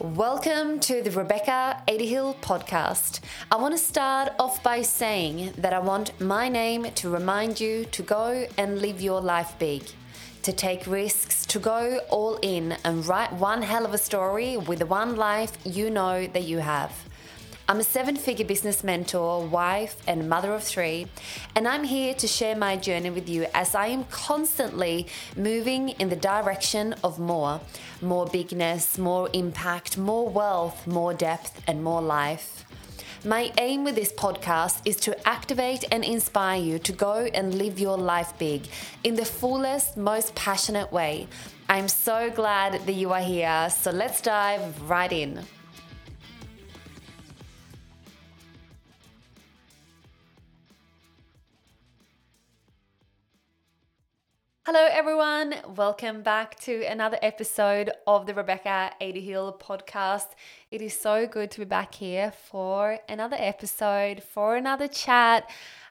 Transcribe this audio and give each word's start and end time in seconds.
Welcome 0.00 0.80
to 0.80 1.02
the 1.02 1.12
Rebecca 1.12 1.80
Adehill 1.86 2.34
podcast. 2.40 3.20
I 3.52 3.54
want 3.54 3.74
to 3.74 3.78
start 3.78 4.32
off 4.40 4.60
by 4.60 4.82
saying 4.82 5.52
that 5.58 5.72
I 5.72 5.78
want 5.78 6.20
my 6.20 6.48
name 6.48 6.90
to 6.96 7.08
remind 7.08 7.60
you 7.60 7.84
to 7.84 8.02
go 8.02 8.48
and 8.58 8.80
live 8.80 9.00
your 9.00 9.20
life 9.20 9.54
big, 9.60 9.84
to 10.42 10.52
take 10.52 10.88
risks, 10.88 11.46
to 11.46 11.60
go 11.60 12.00
all 12.10 12.40
in 12.42 12.76
and 12.84 13.06
write 13.06 13.34
one 13.34 13.62
hell 13.62 13.86
of 13.86 13.94
a 13.94 13.98
story 13.98 14.56
with 14.56 14.80
the 14.80 14.86
one 14.86 15.14
life 15.14 15.56
you 15.64 15.90
know 15.90 16.26
that 16.26 16.42
you 16.42 16.58
have. 16.58 16.90
I'm 17.66 17.80
a 17.80 17.82
seven 17.82 18.16
figure 18.16 18.44
business 18.44 18.84
mentor, 18.84 19.46
wife, 19.46 19.96
and 20.06 20.28
mother 20.28 20.52
of 20.52 20.62
three, 20.62 21.06
and 21.56 21.66
I'm 21.66 21.82
here 21.82 22.12
to 22.12 22.26
share 22.26 22.54
my 22.54 22.76
journey 22.76 23.08
with 23.08 23.26
you 23.26 23.46
as 23.54 23.74
I 23.74 23.86
am 23.86 24.04
constantly 24.04 25.06
moving 25.34 25.88
in 25.88 26.10
the 26.10 26.16
direction 26.16 26.94
of 27.02 27.18
more 27.18 27.62
more 28.02 28.26
bigness, 28.26 28.98
more 28.98 29.30
impact, 29.32 29.96
more 29.96 30.28
wealth, 30.28 30.86
more 30.86 31.14
depth, 31.14 31.62
and 31.66 31.82
more 31.82 32.02
life. 32.02 32.66
My 33.24 33.50
aim 33.56 33.82
with 33.82 33.94
this 33.94 34.12
podcast 34.12 34.82
is 34.84 34.96
to 34.96 35.26
activate 35.26 35.84
and 35.90 36.04
inspire 36.04 36.60
you 36.60 36.78
to 36.80 36.92
go 36.92 37.30
and 37.32 37.54
live 37.54 37.78
your 37.78 37.96
life 37.96 38.38
big 38.38 38.66
in 39.04 39.14
the 39.14 39.24
fullest, 39.24 39.96
most 39.96 40.34
passionate 40.34 40.92
way. 40.92 41.28
I'm 41.70 41.88
so 41.88 42.28
glad 42.28 42.84
that 42.84 42.92
you 42.92 43.14
are 43.14 43.22
here, 43.22 43.70
so 43.70 43.90
let's 43.90 44.20
dive 44.20 44.82
right 44.82 45.10
in. 45.10 45.46
Hello, 54.66 54.88
everyone. 54.90 55.56
Welcome 55.76 56.22
back 56.22 56.58
to 56.60 56.84
another 56.84 57.18
episode 57.20 57.90
of 58.06 58.24
the 58.24 58.32
Rebecca 58.32 58.92
Adehill 58.98 59.60
podcast. 59.60 60.28
It 60.70 60.80
is 60.80 60.98
so 60.98 61.26
good 61.26 61.50
to 61.50 61.58
be 61.58 61.66
back 61.66 61.94
here 61.94 62.32
for 62.32 62.98
another 63.06 63.36
episode, 63.38 64.22
for 64.22 64.56
another 64.56 64.88
chat. 64.88 65.50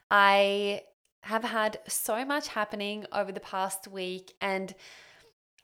I 0.09 0.81
have 1.21 1.43
had 1.43 1.81
so 1.87 2.25
much 2.25 2.47
happening 2.47 3.05
over 3.13 3.31
the 3.31 3.39
past 3.39 3.87
week, 3.87 4.33
and 4.41 4.73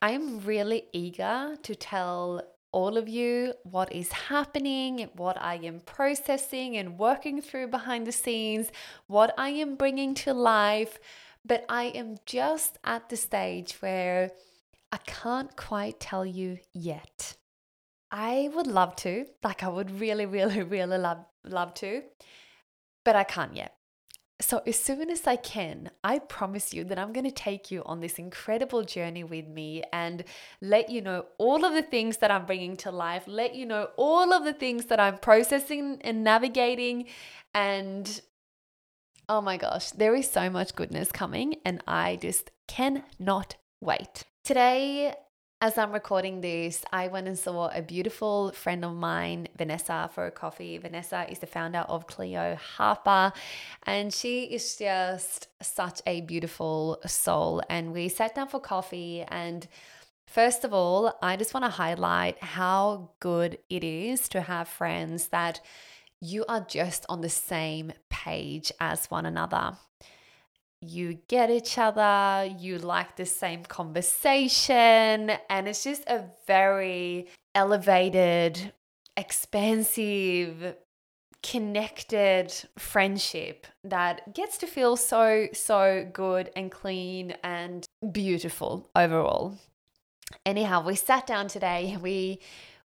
I 0.03 0.11
am 0.11 0.41
really 0.41 0.83
eager 0.93 1.57
to 1.63 1.73
tell 1.73 2.43
all 2.71 2.95
of 2.95 3.09
you 3.09 3.55
what 3.63 3.91
is 3.91 4.11
happening, 4.11 5.09
what 5.15 5.41
I 5.41 5.55
am 5.55 5.80
processing 5.80 6.77
and 6.77 6.99
working 6.99 7.41
through 7.41 7.69
behind 7.69 8.05
the 8.05 8.11
scenes, 8.11 8.71
what 9.07 9.33
I 9.35 9.49
am 9.49 9.77
bringing 9.77 10.13
to 10.13 10.33
life 10.35 10.99
but 11.50 11.66
I 11.67 11.86
am 11.86 12.17
just 12.25 12.78
at 12.86 13.09
the 13.09 13.17
stage 13.17 13.73
where 13.81 14.31
I 14.92 14.97
can't 14.97 15.53
quite 15.58 16.00
tell 16.00 16.25
you 16.25 16.59
yet. 16.73 17.36
I 18.11 18.50
would 18.53 18.67
love 18.67 18.95
to, 18.97 19.25
like 19.44 19.64
I 19.64 19.67
would 19.67 20.00
really, 20.00 20.25
really, 20.25 20.64
really 20.75 20.97
love 20.97 21.25
love 21.44 21.73
to, 21.75 22.03
but 23.03 23.16
I 23.16 23.23
can't 23.23 23.55
yet. 23.55 23.75
So, 24.42 24.61
as 24.66 24.80
soon 24.80 25.09
as 25.09 25.27
I 25.27 25.36
can, 25.36 25.89
I 26.02 26.20
promise 26.20 26.73
you 26.73 26.86
that 26.86 26.97
I'm 26.97 27.11
going 27.11 27.25
to 27.25 27.31
take 27.31 27.72
you 27.72 27.83
on 27.86 28.00
this 28.00 28.20
incredible 28.20 28.83
journey 28.83 29.25
with 29.25 29.47
me 29.47 29.83
and 29.92 30.23
let 30.61 30.89
you 30.89 31.02
know 31.02 31.25
all 31.38 31.66
of 31.66 31.73
the 31.73 31.81
things 31.81 32.17
that 32.17 32.31
I'm 32.31 32.45
bringing 32.45 32.77
to 32.77 32.92
life, 32.92 33.23
let 33.27 33.53
you 33.53 33.66
know 33.66 33.89
all 33.97 34.31
of 34.31 34.45
the 34.45 34.53
things 34.53 34.86
that 34.86 35.00
I'm 35.00 35.17
processing 35.17 35.97
and 36.02 36.23
navigating, 36.23 37.08
and 37.53 38.22
Oh 39.31 39.41
my 39.41 39.58
gosh, 39.58 39.91
there 39.91 40.16
is 40.16 40.27
so 40.27 40.49
much 40.49 40.73
goodness 40.73 41.11
coming, 41.11 41.58
and 41.63 41.83
I 41.88 42.16
just 42.16 42.49
cannot 42.67 43.58
wait. 43.80 44.23
Today, 44.44 45.13
as 45.61 45.77
I'm 45.77 45.91
recording 45.91 46.41
this, 46.41 46.83
I 46.91 47.09
went 47.09 47.27
and 47.27 47.38
saw 47.38 47.67
a 47.67 47.83
beautiful 47.83 48.52
friend 48.53 48.83
of 48.83 48.95
mine, 48.95 49.47
Vanessa, 49.55 50.09
for 50.16 50.25
a 50.25 50.31
coffee. 50.31 50.80
Vanessa 50.80 51.27
is 51.30 51.37
the 51.37 51.45
founder 51.45 51.86
of 51.87 52.08
Cleo 52.08 52.55
Harper, 52.55 53.31
and 53.83 54.11
she 54.11 54.45
is 54.45 54.77
just 54.77 55.48
such 55.61 56.02
a 56.08 56.21
beautiful 56.21 56.99
soul. 57.05 57.61
And 57.70 57.93
we 57.93 58.09
sat 58.09 58.33
down 58.33 58.48
for 58.48 58.59
coffee 58.59 59.23
and 59.27 59.67
First 60.26 60.64
of 60.64 60.76
all, 60.76 61.17
I 61.23 61.37
just 61.37 61.55
want 61.55 61.64
to 61.64 61.71
highlight 61.71 62.37
how 62.43 63.09
good 63.20 63.58
it 63.67 63.83
is 63.83 64.30
to 64.30 64.42
have 64.42 64.67
friends 64.67 65.30
that 65.30 65.59
you 66.21 66.45
are 66.47 66.61
just 66.61 67.05
on 67.09 67.21
the 67.21 67.30
same 67.30 67.93
page 68.09 68.71
as 68.80 69.09
one 69.09 69.25
another. 69.25 69.77
You 70.81 71.19
get 71.27 71.49
each 71.49 71.77
other, 71.77 72.49
you 72.57 72.77
like 72.77 73.15
the 73.15 73.25
same 73.25 73.63
conversation, 73.63 75.31
and 75.49 75.67
it's 75.67 75.83
just 75.83 76.03
a 76.08 76.25
very 76.47 77.27
elevated, 77.53 78.71
expansive, 79.17 80.75
connected 81.41 82.53
friendship 82.77 83.67
that 83.83 84.33
gets 84.33 84.58
to 84.59 84.67
feel 84.67 84.95
so, 84.95 85.47
so 85.53 86.08
good 86.11 86.49
and 86.55 86.71
clean 86.71 87.33
and 87.43 87.85
beautiful 88.11 88.89
overall. 88.95 89.58
Anyhow, 90.45 90.85
we 90.85 90.95
sat 90.95 91.25
down 91.27 91.47
today, 91.47 91.97
we 92.02 92.39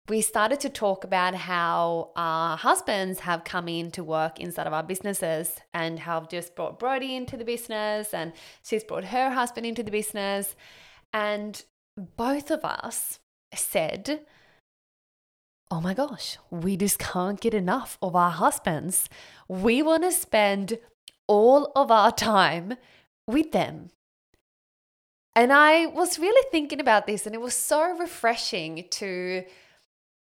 we 0.08 0.20
started 0.20 0.58
to 0.60 0.68
talk 0.68 1.04
about 1.04 1.34
how 1.34 2.10
our 2.16 2.56
husbands 2.56 3.20
have 3.20 3.44
come 3.44 3.68
in 3.68 3.90
to 3.92 4.02
work 4.02 4.40
inside 4.40 4.66
of 4.66 4.72
our 4.72 4.82
businesses 4.82 5.60
and 5.72 6.00
have 6.00 6.28
just 6.28 6.56
brought 6.56 6.78
Brody 6.78 7.14
into 7.14 7.36
the 7.36 7.44
business 7.44 8.12
and 8.12 8.32
she's 8.64 8.82
brought 8.82 9.04
her 9.04 9.30
husband 9.30 9.64
into 9.64 9.82
the 9.82 9.92
business. 9.92 10.56
And 11.12 11.62
both 12.16 12.50
of 12.50 12.64
us 12.64 13.20
said, 13.54 14.22
Oh 15.70 15.80
my 15.80 15.94
gosh, 15.94 16.36
we 16.50 16.76
just 16.76 16.98
can't 16.98 17.40
get 17.40 17.54
enough 17.54 17.96
of 18.02 18.14
our 18.14 18.30
husbands. 18.30 19.08
We 19.48 19.82
want 19.82 20.02
to 20.02 20.12
spend 20.12 20.78
all 21.26 21.72
of 21.74 21.90
our 21.90 22.12
time 22.12 22.74
with 23.26 23.52
them. 23.52 23.88
And 25.34 25.50
I 25.50 25.86
was 25.86 26.18
really 26.18 26.46
thinking 26.50 26.78
about 26.78 27.06
this, 27.06 27.24
and 27.24 27.34
it 27.34 27.40
was 27.40 27.54
so 27.54 27.96
refreshing 27.96 28.84
to 28.90 29.44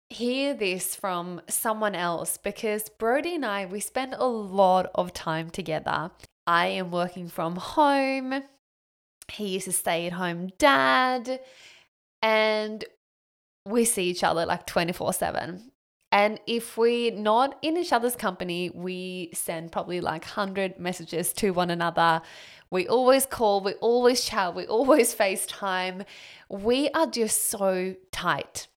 hear 0.10 0.54
this 0.54 0.96
from 0.96 1.42
someone 1.48 1.96
else 1.96 2.38
because 2.38 2.90
Brody 2.90 3.36
and 3.36 3.46
I, 3.46 3.66
we 3.66 3.80
spend 3.80 4.16
a 4.16 4.26
lot 4.26 4.90
of 4.96 5.14
time 5.14 5.50
together. 5.50 6.12
I 6.48 6.68
am 6.68 6.92
working 6.92 7.28
from 7.28 7.56
home. 7.58 8.44
He 9.32 9.56
is 9.56 9.68
a 9.68 9.72
stay 9.72 10.08
at 10.08 10.14
home 10.14 10.50
dad. 10.58 11.40
And 12.22 12.84
we 13.66 13.86
see 13.86 14.10
each 14.10 14.24
other 14.24 14.46
like 14.46 14.66
24 14.66 15.14
7. 15.14 15.72
And 16.12 16.40
if 16.48 16.76
we're 16.76 17.14
not 17.14 17.60
in 17.62 17.78
each 17.78 17.94
other's 17.94 18.16
company, 18.16 18.72
we 18.72 19.30
send 19.34 19.72
probably 19.72 20.02
like 20.02 20.24
100 20.24 20.80
messages 20.80 21.34
to 21.34 21.52
one 21.52 21.70
another. 21.70 22.24
We 22.72 22.88
always 22.88 23.28
call, 23.28 23.62
we 23.62 23.74
always 23.74 24.26
chat, 24.26 24.56
we 24.56 24.66
always 24.66 25.14
FaceTime. 25.18 26.06
We 26.50 26.90
are 26.90 27.06
just 27.06 27.52
so 27.52 27.96
tight. 28.12 28.68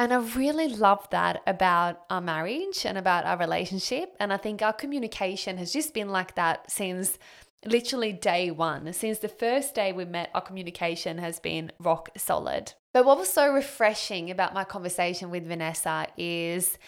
And 0.00 0.14
I 0.14 0.16
really 0.16 0.66
love 0.66 1.06
that 1.10 1.42
about 1.46 2.04
our 2.08 2.22
marriage 2.22 2.86
and 2.86 2.96
about 2.96 3.26
our 3.26 3.36
relationship. 3.36 4.16
And 4.18 4.32
I 4.32 4.38
think 4.38 4.62
our 4.62 4.72
communication 4.72 5.58
has 5.58 5.74
just 5.74 5.92
been 5.92 6.08
like 6.08 6.36
that 6.36 6.70
since 6.70 7.18
literally 7.66 8.14
day 8.14 8.50
one. 8.50 8.90
Since 8.94 9.18
the 9.18 9.28
first 9.28 9.74
day 9.74 9.92
we 9.92 10.06
met, 10.06 10.30
our 10.32 10.40
communication 10.40 11.18
has 11.18 11.38
been 11.38 11.70
rock 11.78 12.08
solid. 12.16 12.72
But 12.94 13.04
what 13.04 13.18
was 13.18 13.30
so 13.30 13.52
refreshing 13.52 14.30
about 14.30 14.54
my 14.54 14.64
conversation 14.64 15.28
with 15.28 15.46
Vanessa 15.46 16.06
is 16.16 16.78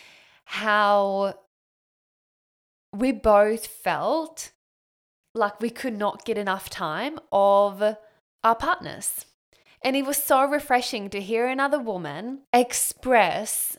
how 0.47 1.34
we 2.97 3.12
both 3.12 3.67
felt 3.67 4.53
like 5.34 5.61
we 5.61 5.69
could 5.69 5.99
not 5.99 6.25
get 6.25 6.39
enough 6.39 6.71
time 6.71 7.19
of 7.31 7.83
our 8.43 8.56
partners. 8.56 9.27
And 9.84 9.96
it 9.96 10.06
was 10.06 10.17
so 10.17 10.44
refreshing 10.44 11.11
to 11.11 11.20
hear 11.20 11.46
another 11.46 11.79
woman 11.79 12.40
express 12.52 13.76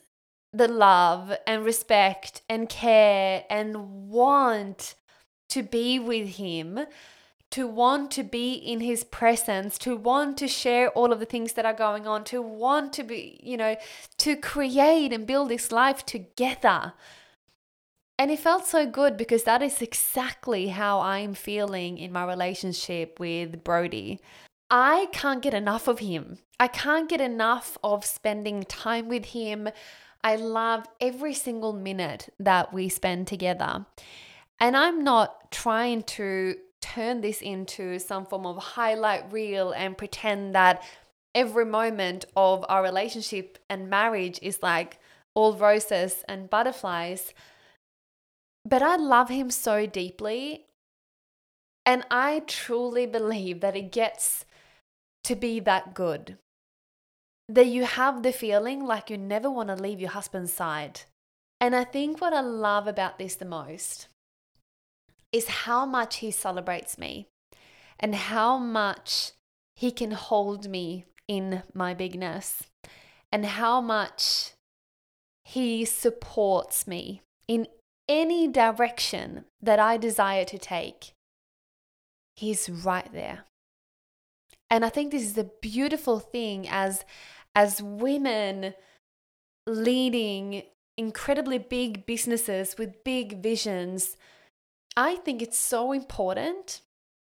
the 0.51 0.67
love 0.67 1.35
and 1.47 1.65
respect 1.65 2.41
and 2.47 2.69
care 2.69 3.45
and 3.50 4.09
want 4.09 4.95
to 5.50 5.63
be 5.63 6.00
with 6.00 6.35
him, 6.35 6.79
to 7.51 7.67
want 7.67 8.11
to 8.11 8.23
be 8.23 8.53
in 8.53 8.81
his 8.81 9.03
presence, 9.03 9.77
to 9.79 9.95
want 9.95 10.38
to 10.38 10.47
share 10.47 10.89
all 10.89 11.11
of 11.11 11.19
the 11.19 11.25
things 11.25 11.53
that 11.53 11.65
are 11.65 11.73
going 11.73 12.07
on, 12.07 12.23
to 12.25 12.41
want 12.41 12.94
to 12.94 13.03
be, 13.03 13.39
you 13.41 13.57
know, 13.57 13.75
to 14.17 14.35
create 14.35 15.13
and 15.13 15.25
build 15.25 15.49
this 15.49 15.71
life 15.71 16.06
together. 16.06 16.94
And 18.19 18.29
it 18.29 18.39
felt 18.39 18.65
so 18.65 18.85
good 18.85 19.17
because 19.17 19.44
that 19.44 19.61
is 19.61 19.81
exactly 19.81 20.67
how 20.67 20.99
I'm 20.99 21.33
feeling 21.33 21.97
in 21.97 22.11
my 22.11 22.25
relationship 22.25 23.19
with 23.19 23.63
Brody. 23.63 24.19
I 24.75 25.05
can't 25.11 25.43
get 25.43 25.53
enough 25.53 25.87
of 25.87 25.99
him. 25.99 26.39
I 26.59 26.67
can't 26.67 27.07
get 27.07 27.21
enough 27.21 27.77
of 27.83 28.03
spending 28.03 28.63
time 28.63 29.07
with 29.07 29.25
him. 29.25 29.69
I 30.23 30.35
love 30.35 30.87
every 30.99 31.35
single 31.35 31.73
minute 31.73 32.33
that 32.39 32.73
we 32.73 32.89
spend 32.89 33.27
together. 33.27 33.85
And 34.59 34.75
I'm 34.75 35.03
not 35.03 35.51
trying 35.51 36.01
to 36.17 36.55
turn 36.81 37.21
this 37.21 37.39
into 37.39 37.99
some 37.99 38.25
form 38.25 38.47
of 38.47 38.57
highlight 38.57 39.31
reel 39.31 39.73
and 39.73 39.95
pretend 39.95 40.55
that 40.55 40.81
every 41.35 41.65
moment 41.65 42.25
of 42.35 42.65
our 42.67 42.81
relationship 42.81 43.59
and 43.69 43.91
marriage 43.91 44.39
is 44.41 44.63
like 44.63 44.97
all 45.35 45.53
roses 45.55 46.23
and 46.27 46.49
butterflies. 46.49 47.31
But 48.65 48.81
I 48.81 48.95
love 48.95 49.29
him 49.29 49.51
so 49.51 49.85
deeply. 49.85 50.65
And 51.85 52.03
I 52.09 52.41
truly 52.47 53.05
believe 53.05 53.59
that 53.59 53.75
it 53.75 53.91
gets 53.91 54.45
to 55.23 55.35
be 55.35 55.59
that 55.61 55.93
good. 55.93 56.37
That 57.49 57.67
you 57.67 57.85
have 57.85 58.23
the 58.23 58.31
feeling 58.31 58.85
like 58.85 59.09
you 59.09 59.17
never 59.17 59.49
want 59.49 59.69
to 59.69 59.75
leave 59.75 59.99
your 59.99 60.11
husband's 60.11 60.53
side. 60.53 61.01
And 61.59 61.75
I 61.75 61.83
think 61.83 62.19
what 62.19 62.33
I 62.33 62.41
love 62.41 62.87
about 62.87 63.17
this 63.17 63.35
the 63.35 63.45
most 63.45 64.07
is 65.31 65.47
how 65.47 65.85
much 65.85 66.17
he 66.17 66.31
celebrates 66.31 66.97
me 66.97 67.27
and 67.99 68.15
how 68.15 68.57
much 68.57 69.31
he 69.75 69.91
can 69.91 70.11
hold 70.11 70.69
me 70.69 71.05
in 71.27 71.63
my 71.73 71.93
bigness 71.93 72.63
and 73.31 73.45
how 73.45 73.81
much 73.81 74.51
he 75.43 75.85
supports 75.85 76.87
me 76.87 77.21
in 77.47 77.67
any 78.07 78.47
direction 78.47 79.45
that 79.61 79.79
I 79.79 79.97
desire 79.97 80.45
to 80.45 80.57
take. 80.57 81.13
He's 82.35 82.69
right 82.69 83.11
there. 83.11 83.45
And 84.73 84.83
I 84.83 84.89
think 84.89 85.11
this 85.11 85.21
is 85.21 85.37
a 85.37 85.51
beautiful 85.61 86.17
thing 86.17 86.67
as 86.67 87.05
as 87.53 87.79
women 87.79 88.73
leading 89.67 90.63
incredibly 90.97 91.59
big 91.59 92.07
businesses 92.07 92.75
with 92.75 93.03
big 93.03 93.43
visions. 93.43 94.17
I 94.97 95.17
think 95.17 95.43
it's 95.43 95.59
so 95.59 95.91
important 95.91 96.81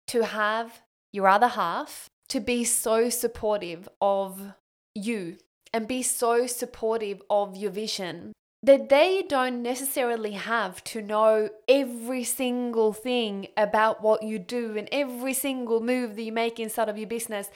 to 0.09 0.25
have 0.25 0.83
your 1.13 1.29
other 1.29 1.47
half 1.47 2.11
to 2.31 2.41
be 2.41 2.65
so 2.65 3.11
supportive 3.11 3.89
of 4.01 4.55
you 4.97 5.37
and 5.73 5.87
be 5.87 6.03
so 6.03 6.49
supportive 6.49 7.23
of 7.31 7.57
your 7.57 7.71
vision 7.71 8.33
that 8.67 8.89
they 8.89 9.25
don't 9.29 9.63
necessarily 9.63 10.33
have 10.33 10.83
to 10.83 11.01
know 11.01 11.49
every 11.69 12.25
single 12.25 12.93
thing 12.93 13.47
about 13.57 14.03
what 14.03 14.25
you 14.25 14.41
do 14.41 14.77
and 14.77 14.89
every 14.91 15.35
single 15.35 15.81
move 15.81 16.17
that 16.17 16.23
you 16.23 16.33
make 16.33 16.59
inside 16.59 16.89
of 16.89 16.99
your 16.99 17.07
business. 17.07 17.49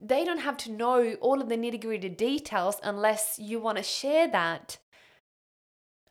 They 0.00 0.24
don't 0.24 0.40
have 0.40 0.56
to 0.58 0.72
know 0.72 1.14
all 1.20 1.40
of 1.40 1.48
the 1.48 1.56
nitty 1.56 1.80
gritty 1.80 2.08
details 2.08 2.80
unless 2.82 3.38
you 3.38 3.60
want 3.60 3.78
to 3.78 3.84
share 3.84 4.26
that. 4.26 4.78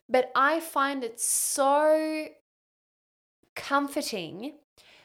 But 0.08 0.32
I 0.34 0.62
find 0.62 1.04
it 1.04 1.20
so 1.20 2.28
comforting 3.58 4.54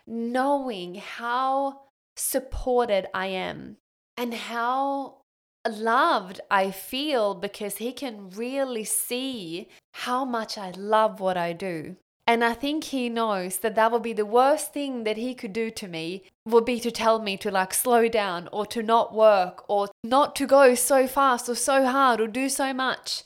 knowing 0.07 0.95
how 0.95 1.81
supported 2.15 3.09
I 3.13 3.27
am 3.27 3.79
and 4.17 4.33
how 4.33 5.20
loved 5.69 6.41
I 6.51 6.71
feel 6.71 7.35
because 7.35 7.77
he 7.77 7.93
can 7.93 8.31
really 8.31 8.85
see 8.85 9.69
how 9.93 10.25
much 10.25 10.57
I 10.57 10.71
love 10.71 11.21
what 11.21 11.37
I 11.37 11.53
do. 11.53 11.97
And 12.27 12.45
I 12.45 12.55
think 12.55 12.85
he 12.85 13.09
knows 13.09 13.59
that 13.59 13.75
that 13.75 13.91
would 13.91 14.03
be 14.03 14.13
the 14.13 14.25
worst 14.25 14.73
thing 14.73 15.03
that 15.03 15.17
he 15.17 15.35
could 15.35 15.53
do 15.53 15.69
to 15.73 15.89
me 15.89 16.23
would 16.47 16.65
be 16.65 16.79
to 16.79 16.91
tell 16.91 17.19
me 17.19 17.37
to 17.39 17.51
like 17.51 17.75
slow 17.75 18.09
down 18.09 18.49
or 18.53 18.65
to 18.67 18.85
not 18.85 19.13
work 19.13 19.65
or 19.69 19.89
not 20.05 20.37
to 20.37 20.47
go 20.47 20.77
so 20.77 21.09
fast 21.09 21.49
or 21.49 21.57
so 21.57 21.87
hard 21.87 22.21
or 22.21 22.29
do 22.29 22.49
so 22.49 22.73
much. 22.73 23.25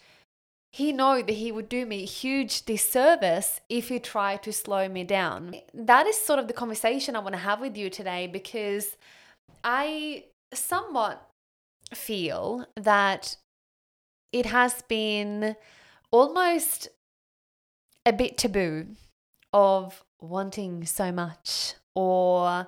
He 0.73 0.91
know 0.91 1.21
that 1.21 1.35
he 1.35 1.53
would 1.53 1.69
do 1.69 1.85
me 1.85 2.03
a 2.03 2.07
huge 2.07 2.65
disservice 2.65 3.61
if 3.69 3.91
he 3.91 4.01
tried 4.01 4.43
to 4.45 4.53
slow 4.53 4.89
me 4.89 5.05
down. 5.05 5.57
That 5.75 6.07
is 6.07 6.17
sort 6.17 6.39
of 6.39 6.49
the 6.49 6.55
conversation 6.55 7.15
I 7.15 7.21
want 7.21 7.35
to 7.35 7.41
have 7.41 7.61
with 7.61 7.77
you 7.77 7.91
today 7.91 8.27
because 8.27 8.97
I 9.63 10.25
somewhat 10.55 11.29
feel 11.95 12.67
that 12.77 13.37
it 14.33 14.47
has 14.47 14.83
been 14.89 15.57
almost 16.11 16.89
a 18.07 18.13
bit 18.13 18.37
taboo 18.37 18.87
of 19.53 20.05
wanting 20.21 20.85
so 20.85 21.13
much 21.13 21.75
or 21.95 22.67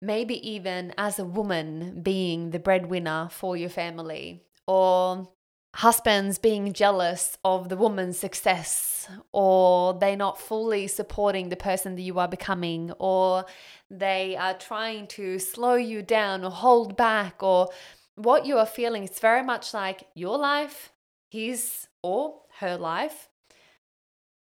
maybe 0.00 0.34
even 0.48 0.92
as 0.98 1.18
a 1.18 1.24
woman 1.24 2.00
being 2.02 2.50
the 2.50 2.58
breadwinner 2.58 3.28
for 3.30 3.56
your 3.56 3.70
family 3.70 4.42
or 4.66 5.28
husbands 5.74 6.38
being 6.38 6.72
jealous 6.72 7.38
of 7.44 7.70
the 7.70 7.76
woman's 7.76 8.18
success 8.18 9.08
or 9.32 9.94
they 9.94 10.14
not 10.14 10.38
fully 10.38 10.86
supporting 10.86 11.48
the 11.48 11.56
person 11.56 11.94
that 11.94 12.02
you 12.02 12.18
are 12.18 12.28
becoming 12.28 12.92
or 12.98 13.46
they 13.90 14.36
are 14.36 14.54
trying 14.54 15.06
to 15.06 15.38
slow 15.38 15.74
you 15.74 16.02
down 16.02 16.44
or 16.44 16.50
hold 16.50 16.96
back 16.96 17.42
or 17.42 17.70
what 18.16 18.46
you 18.46 18.58
are 18.58 18.66
feeling 18.66 19.04
is 19.04 19.18
very 19.18 19.42
much 19.42 19.74
like 19.74 20.04
your 20.14 20.38
life, 20.38 20.92
his 21.30 21.88
or 22.02 22.42
her 22.58 22.76
life. 22.76 23.28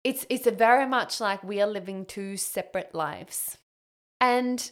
It's 0.04 0.24
it's 0.30 0.48
very 0.48 0.86
much 0.86 1.20
like 1.20 1.42
we 1.42 1.60
are 1.60 1.66
living 1.66 2.06
two 2.06 2.36
separate 2.36 2.94
lives. 2.94 3.58
And 4.20 4.70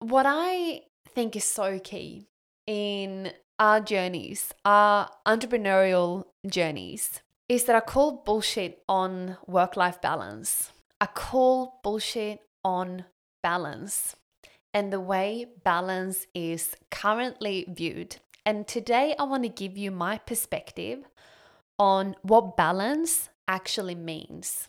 what 0.00 0.26
I 0.28 0.82
think 1.08 1.36
is 1.36 1.44
so 1.44 1.78
key 1.78 2.28
in 2.66 3.32
our 3.58 3.80
journeys, 3.80 4.52
our 4.64 5.08
entrepreneurial 5.26 6.24
journeys, 6.46 7.22
is 7.48 7.64
that 7.64 7.76
I 7.76 7.80
call 7.80 8.22
bullshit 8.24 8.82
on 8.88 9.38
work 9.46 9.76
life 9.76 10.02
balance. 10.02 10.72
I 11.00 11.06
call 11.06 11.80
bullshit 11.82 12.40
on 12.64 13.04
balance 13.42 14.16
and 14.76 14.92
the 14.92 15.00
way 15.00 15.46
balance 15.64 16.26
is 16.34 16.76
currently 16.90 17.64
viewed. 17.66 18.16
And 18.46 18.68
today 18.68 19.16
I 19.18 19.24
want 19.24 19.42
to 19.42 19.48
give 19.48 19.76
you 19.76 19.90
my 19.90 20.18
perspective 20.18 21.00
on 21.80 22.14
what 22.22 22.56
balance 22.56 23.28
actually 23.48 23.96
means. 23.96 24.68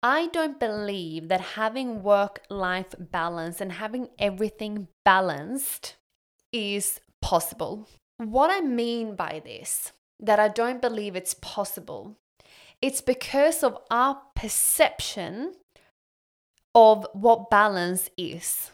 I 0.00 0.28
don't 0.28 0.60
believe 0.60 1.26
that 1.26 1.40
having 1.40 2.04
work 2.04 2.42
life 2.48 2.94
balance 3.00 3.60
and 3.60 3.72
having 3.72 4.10
everything 4.20 4.86
balanced 5.04 5.96
is 6.52 7.00
possible. 7.20 7.88
What 8.18 8.52
I 8.52 8.60
mean 8.60 9.16
by 9.16 9.42
this, 9.44 9.90
that 10.20 10.38
I 10.38 10.46
don't 10.46 10.80
believe 10.80 11.16
it's 11.16 11.34
possible, 11.34 12.16
it's 12.80 13.00
because 13.00 13.64
of 13.64 13.76
our 13.90 14.22
perception 14.36 15.54
of 16.76 17.06
what 17.12 17.50
balance 17.50 18.08
is. 18.16 18.70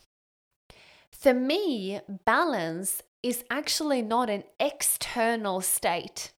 For 1.11 1.33
me, 1.33 2.01
balance 2.27 3.01
is 3.23 3.45
actually 3.51 4.03
not 4.03 4.29
an 4.29 4.45
external 4.59 5.61
state. 5.61 6.33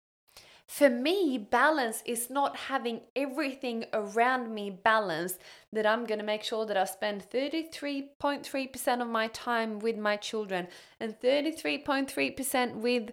For 0.68 0.90
me, 0.90 1.38
balance 1.38 2.02
is 2.06 2.30
not 2.30 2.56
having 2.56 3.02
everything 3.16 3.86
around 3.94 4.54
me 4.54 4.70
balanced, 4.72 5.40
that 5.72 5.86
I'm 5.86 6.06
going 6.06 6.20
to 6.20 6.26
make 6.26 6.44
sure 6.44 6.66
that 6.66 6.78
I 6.78 6.86
spend 6.86 7.30
33.3% 7.30 9.02
of 9.02 9.08
my 9.08 9.28
time 9.28 9.80
with 9.80 9.98
my 9.98 10.16
children 10.18 10.68
and 11.00 11.20
33.3% 11.20 12.76
with 12.76 13.12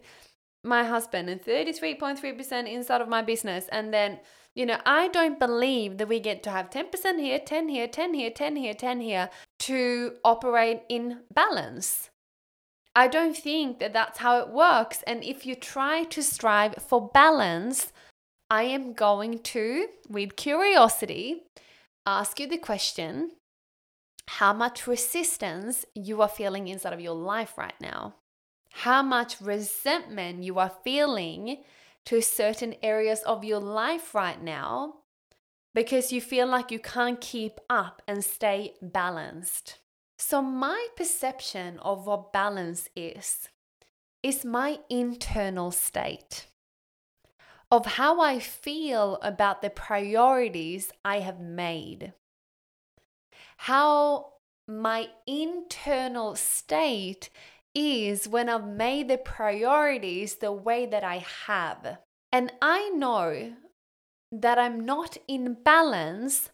my 0.65 0.85
husband 0.85 1.29
and 1.29 1.43
33.3% 1.43 2.73
inside 2.73 3.01
of 3.01 3.09
my 3.09 3.23
business. 3.23 3.67
And 3.71 3.93
then 3.93 4.21
you 4.55 4.67
know, 4.67 4.79
I 4.85 5.09
don't 5.09 5.39
believe 5.39 5.99
that 5.99 6.09
we 6.09 6.19
get 6.19 6.43
to 6.45 6.51
have 6.51 6.71
10% 6.71 7.21
here, 7.21 7.39
10 7.39 7.69
here, 7.69 7.87
10 7.87 8.15
here, 8.15 8.31
10 8.31 8.57
here, 8.57 8.75
10 8.75 9.01
here 9.01 9.31
to 9.61 10.15
operate 10.25 10.83
in 10.89 11.21
balance. 11.33 12.11
I 12.95 13.07
don't 13.07 13.37
think 13.37 13.79
that 13.79 13.93
that's 13.93 14.19
how 14.19 14.39
it 14.41 14.49
works. 14.49 15.03
And 15.07 15.23
if 15.23 15.47
you 15.47 15.55
try 15.55 16.05
to 16.05 16.23
strive 16.23 16.75
for 16.77 17.11
balance, 17.13 17.93
I 18.51 18.65
am 18.65 18.95
going 18.95 19.39
to, 19.39 19.87
with 20.09 20.37
curiosity, 20.37 21.45
ask 22.07 22.41
you 22.41 22.49
the 22.49 22.59
question 22.59 23.33
how 24.27 24.53
much 24.53 24.87
resistance 24.87 25.85
you 25.95 26.23
are 26.23 26.29
feeling 26.29 26.69
inside 26.69 26.93
of 26.93 27.01
your 27.01 27.15
life 27.15 27.59
right 27.59 27.81
now, 27.81 28.15
how 28.73 29.03
much 29.03 29.41
resentment 29.41 30.45
you 30.45 30.59
are 30.59 30.73
feeling 30.85 31.65
to 32.07 32.21
certain 32.21 32.75
areas 32.83 33.21
of 33.23 33.45
your 33.45 33.59
life 33.59 34.15
right 34.15 34.41
now 34.41 34.95
because 35.75 36.13
you 36.13 36.21
feel 36.21 36.47
like 36.47 36.71
you 36.71 36.79
can't 36.79 37.21
keep 37.21 37.59
up 37.69 38.03
and 38.07 38.25
stay 38.25 38.75
balanced. 38.81 39.80
So, 40.23 40.43
my 40.43 40.89
perception 40.97 41.79
of 41.79 42.07
what 42.07 42.31
balance 42.31 42.91
is, 42.95 43.49
is 44.23 44.45
my 44.45 44.81
internal 44.91 45.71
state 45.71 46.47
of 47.71 47.87
how 47.87 48.21
I 48.21 48.39
feel 48.39 49.19
about 49.23 49.63
the 49.63 49.71
priorities 49.71 50.93
I 51.07 51.21
have 51.21 51.41
made. 51.41 52.13
How 53.57 54.35
my 54.69 55.09
internal 55.27 56.37
state 56.37 57.31
is 57.75 58.29
when 58.29 58.51
I've 58.51 58.69
made 58.69 59.09
the 59.09 59.17
priorities 59.17 60.35
the 60.35 60.53
way 60.53 60.85
that 60.85 61.03
I 61.03 61.25
have. 61.47 61.97
And 62.31 62.53
I 62.61 62.91
know 62.91 63.55
that 64.31 64.59
I'm 64.59 64.85
not 64.85 65.17
in 65.27 65.55
balance 65.65 66.51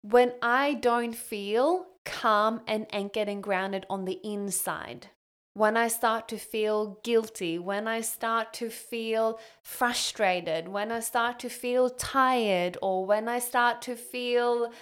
when 0.00 0.32
I 0.40 0.72
don't 0.72 1.14
feel 1.14 1.84
calm 2.10 2.60
and 2.66 2.86
anchored 2.92 3.28
and 3.28 3.42
grounded 3.42 3.86
on 3.88 4.04
the 4.04 4.18
inside. 4.24 5.06
when 5.54 5.76
I 5.76 5.88
start 5.88 6.28
to 6.28 6.38
feel 6.38 7.00
guilty, 7.02 7.58
when 7.58 7.88
I 7.88 8.00
start 8.02 8.52
to 8.54 8.70
feel 8.70 9.38
frustrated, 9.62 10.68
when 10.68 10.92
I 10.92 11.00
start 11.00 11.38
to 11.40 11.48
feel 11.48 11.90
tired, 11.90 12.78
or 12.80 13.04
when 13.04 13.28
I 13.28 13.40
start 13.40 13.82
to 13.82 13.96
feel 13.96 14.72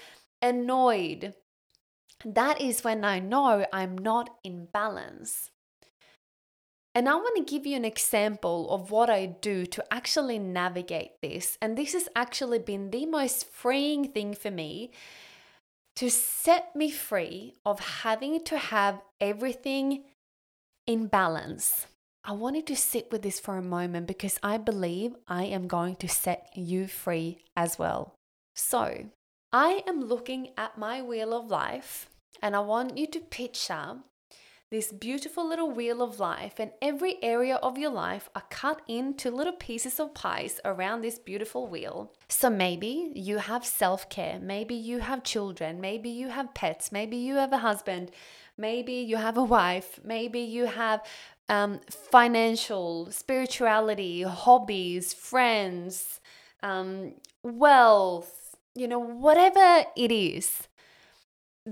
annoyed, 0.43 1.35
that 2.25 2.61
is 2.61 2.85
when 2.85 3.05
I 3.05 3.19
know 3.19 3.65
I'm 3.73 3.97
not 3.97 4.31
in 4.45 4.67
balance. 4.73 5.51
And 6.95 7.09
I 7.09 7.15
want 7.15 7.37
to 7.37 7.51
give 7.51 7.65
you 7.65 7.77
an 7.77 7.85
example 7.85 8.71
of 8.71 8.91
what 8.91 9.09
I 9.09 9.27
do 9.27 9.67
to 9.67 9.85
actually 9.93 10.39
navigate 10.39 11.21
this. 11.23 11.57
And 11.63 11.79
this 11.79 11.93
has 11.93 12.09
actually 12.17 12.59
been 12.59 12.91
the 12.91 13.07
most 13.07 13.49
freeing 13.51 14.09
thing 14.13 14.35
for 14.35 14.51
me 14.51 14.91
to 15.99 16.09
set 16.09 16.77
me 16.77 16.93
free 16.93 17.55
of 17.67 17.81
having 17.81 18.45
to 18.45 18.57
have 18.57 19.03
everything 19.21 20.05
in 20.87 21.09
balance. 21.09 21.87
I 22.23 22.33
wanted 22.33 22.69
to 22.69 22.77
sit 22.77 23.11
with 23.11 23.23
this 23.23 23.41
for 23.41 23.57
a 23.57 23.63
moment 23.63 24.07
because 24.07 24.39
I 24.41 24.59
believe 24.59 25.17
I 25.27 25.43
am 25.47 25.67
going 25.67 25.97
to 25.97 26.09
set 26.09 26.51
you 26.55 26.87
free 26.87 27.39
as 27.57 27.81
well. 27.81 28.15
So, 28.55 29.07
I 29.53 29.83
am 29.89 30.05
looking 30.05 30.51
at 30.57 30.79
my 30.79 31.03
wheel 31.03 31.35
of 31.35 31.47
life 31.47 32.09
and 32.41 32.55
I 32.55 32.61
want 32.61 32.97
you 32.97 33.09
to 33.09 33.19
picture 33.19 33.97
this 34.71 34.93
beautiful 34.93 35.49
little 35.49 35.71
wheel 35.71 36.03
of 36.03 36.21
life, 36.21 36.55
and 36.59 36.73
every 36.83 37.17
area 37.23 37.57
of 37.57 37.79
your 37.79 37.91
life 37.91 38.29
are 38.35 38.45
cut 38.51 38.83
into 38.87 39.31
little 39.31 39.55
pieces 39.55 39.99
of 39.99 40.15
pies 40.15 40.61
around 40.65 41.01
this 41.01 41.19
beautiful 41.19 41.67
wheel. 41.67 42.13
So 42.29 42.51
maybe 42.51 43.13
you 43.15 43.39
have 43.39 43.65
self 43.65 44.09
care, 44.09 44.39
maybe 44.41 44.75
you 44.75 44.99
have 44.99 45.23
children, 45.25 45.81
maybe 45.81 46.11
you 46.11 46.29
have 46.29 46.55
pets, 46.55 46.93
maybe 46.93 47.17
you 47.17 47.37
have 47.37 47.53
a 47.53 47.59
husband, 47.59 48.11
Maybe 48.59 48.95
you 48.95 49.17
have 49.17 49.39
a 49.39 49.45
wife. 49.45 50.01
Maybe 50.05 50.41
you 50.41 50.67
have 50.67 51.01
um, 51.49 51.81
financial, 51.89 53.11
spirituality, 53.13 54.23
hobbies, 54.23 55.15
friends, 55.15 56.21
um, 56.63 57.15
wealth, 57.45 58.57
you 58.75 58.89
know, 58.89 58.99
whatever 58.99 59.85
it 59.97 60.11
is 60.11 60.67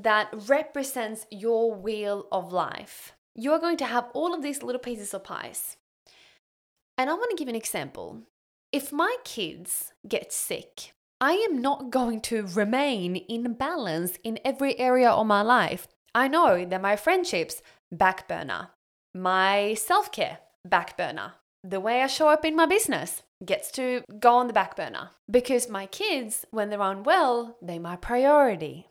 that 0.03 0.29
represents 0.49 1.27
your 1.31 1.75
wheel 1.75 2.27
of 2.31 2.53
life. 2.53 3.13
You're 3.35 3.59
going 3.59 3.79
to 3.79 3.87
have 3.87 4.09
all 4.13 4.35
of 4.35 4.43
these 4.43 4.63
little 4.63 4.81
pieces 4.81 5.15
of 5.15 5.25
pies. 5.25 5.77
And 6.99 7.11
I 7.11 7.15
want 7.15 7.31
to 7.31 7.37
give 7.37 7.49
an 7.49 7.55
example. 7.55 8.23
If 8.73 8.93
my 8.93 9.17
kids 9.25 9.93
get 10.07 10.33
sick, 10.33 10.93
I 11.21 11.33
am 11.33 11.63
not 11.63 11.91
going 11.91 12.21
to 12.23 12.47
remain 12.47 13.17
in 13.17 13.55
balance 13.55 14.19
in 14.23 14.39
every 14.45 14.79
area 14.79 15.11
of 15.11 15.27
my 15.27 15.43
life. 15.43 15.89
I 16.15 16.29
know 16.29 16.65
that 16.65 16.83
my 16.83 16.97
friendships, 16.97 17.63
back 17.91 18.29
burner. 18.29 18.71
My 19.15 19.75
self 19.75 20.13
care, 20.13 20.39
back 20.65 20.97
burner. 20.97 21.35
The 21.65 21.81
way 21.81 22.03
I 22.03 22.07
show 22.07 22.29
up 22.29 22.45
in 22.45 22.55
my 22.55 22.67
business 22.67 23.23
gets 23.45 23.71
to 23.73 24.03
go 24.19 24.35
on 24.35 24.47
the 24.47 24.53
back 24.53 24.77
burner. 24.77 25.11
Because 25.31 25.69
my 25.69 25.87
kids, 25.87 26.45
when 26.51 26.71
they're 26.71 26.81
unwell, 26.81 27.57
they're 27.63 27.81
my 27.81 27.97
priority. 27.97 28.89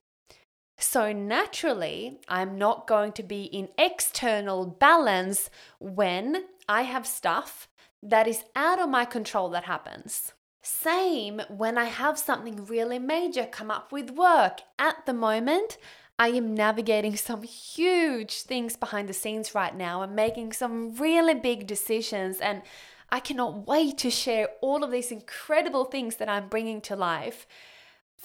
So 0.77 1.13
naturally, 1.13 2.19
I'm 2.27 2.57
not 2.57 2.87
going 2.87 3.13
to 3.13 3.23
be 3.23 3.43
in 3.43 3.69
external 3.77 4.65
balance 4.65 5.49
when 5.79 6.45
I 6.67 6.81
have 6.83 7.07
stuff 7.07 7.67
that 8.03 8.27
is 8.27 8.43
out 8.55 8.79
of 8.79 8.89
my 8.89 9.05
control 9.05 9.49
that 9.49 9.63
happens. 9.63 10.33
Same 10.61 11.41
when 11.47 11.77
I 11.77 11.85
have 11.85 12.17
something 12.17 12.65
really 12.65 12.99
major 12.99 13.45
come 13.45 13.71
up 13.71 13.91
with 13.91 14.09
work. 14.11 14.61
At 14.77 15.05
the 15.05 15.13
moment, 15.13 15.77
I 16.17 16.29
am 16.29 16.55
navigating 16.55 17.15
some 17.15 17.43
huge 17.43 18.41
things 18.41 18.75
behind 18.75 19.07
the 19.07 19.13
scenes 19.13 19.53
right 19.53 19.75
now 19.75 20.01
and 20.01 20.15
making 20.15 20.53
some 20.53 20.95
really 20.95 21.35
big 21.35 21.67
decisions. 21.67 22.39
And 22.39 22.61
I 23.09 23.19
cannot 23.19 23.67
wait 23.67 23.97
to 23.99 24.09
share 24.09 24.49
all 24.61 24.83
of 24.83 24.91
these 24.91 25.11
incredible 25.11 25.85
things 25.85 26.15
that 26.17 26.29
I'm 26.29 26.47
bringing 26.47 26.81
to 26.81 26.95
life. 26.95 27.45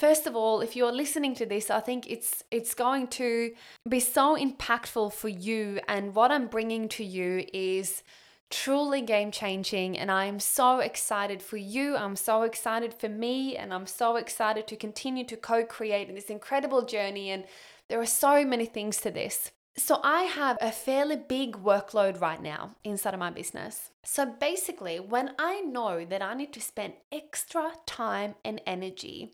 First 0.00 0.26
of 0.26 0.35
all, 0.35 0.62
if 0.62 0.76
you're 0.76 0.92
listening 0.92 1.35
to 1.35 1.45
this, 1.45 1.69
I 1.69 1.80
think 1.80 2.11
it's 2.11 2.42
it's 2.50 2.73
going 2.73 3.09
to 3.09 3.52
be 3.87 4.00
so 4.00 4.35
impactful 4.35 5.12
for 5.12 5.28
you 5.28 5.78
and 5.88 6.14
what 6.14 6.30
I'm 6.30 6.47
bringing 6.47 6.88
to 6.97 7.04
you 7.04 7.45
is 7.52 8.02
truly 8.49 9.02
game 9.02 9.30
changing 9.30 9.99
and 9.99 10.11
I'm 10.11 10.40
so 10.40 10.78
excited 10.78 11.42
for 11.42 11.59
you. 11.59 11.99
I'm 11.99 12.16
so 12.16 12.45
excited 12.45 12.95
for 12.95 13.11
me 13.11 13.59
and 13.59 13.75
I'm 13.75 13.87
so 13.87 14.16
excited 14.16 14.66
to 14.69 14.75
continue 14.87 15.25
to 15.26 15.37
co-create 15.37 16.09
in 16.09 16.14
this 16.14 16.30
incredible 16.30 16.80
journey 16.87 17.28
and 17.28 17.45
there 17.88 18.00
are 18.00 18.07
so 18.25 18.42
many 18.42 18.64
things 18.64 19.02
to 19.02 19.11
this. 19.11 19.50
So, 19.76 20.00
I 20.02 20.23
have 20.23 20.57
a 20.62 20.73
fairly 20.73 21.16
big 21.16 21.57
workload 21.57 22.23
right 22.23 22.42
now 22.42 22.75
inside 22.85 23.12
of 23.12 23.21
my 23.21 23.30
business. 23.30 23.90
So, 24.02 24.25
basically, 24.25 24.99
when 24.99 25.33
I 25.38 25.61
know 25.61 26.07
that 26.07 26.23
I 26.23 26.33
need 26.33 26.54
to 26.54 26.61
spend 26.61 26.95
extra 27.12 27.73
time 27.85 28.35
and 28.47 28.62
energy 28.66 29.33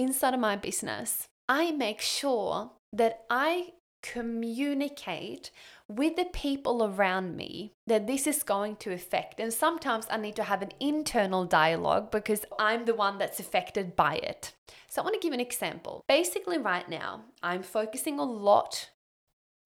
inside 0.00 0.34
of 0.34 0.40
my 0.40 0.56
business, 0.56 1.28
I 1.48 1.72
make 1.72 2.00
sure 2.00 2.72
that 2.92 3.24
I 3.28 3.72
communicate 4.02 5.50
with 5.88 6.16
the 6.16 6.24
people 6.24 6.84
around 6.84 7.36
me 7.36 7.72
that 7.86 8.06
this 8.06 8.26
is 8.26 8.42
going 8.42 8.76
to 8.76 8.92
affect. 8.92 9.40
And 9.40 9.52
sometimes 9.52 10.06
I 10.10 10.16
need 10.16 10.36
to 10.36 10.44
have 10.44 10.62
an 10.62 10.72
internal 10.80 11.44
dialogue 11.44 12.10
because 12.10 12.44
I'm 12.58 12.84
the 12.84 12.94
one 12.94 13.18
that's 13.18 13.40
affected 13.40 13.96
by 13.96 14.14
it. 14.16 14.52
So 14.88 15.02
I 15.02 15.04
want 15.04 15.14
to 15.14 15.20
give 15.20 15.34
an 15.34 15.40
example. 15.40 16.02
Basically, 16.08 16.58
right 16.58 16.88
now, 16.88 17.24
I'm 17.42 17.62
focusing 17.62 18.18
a 18.18 18.24
lot 18.24 18.90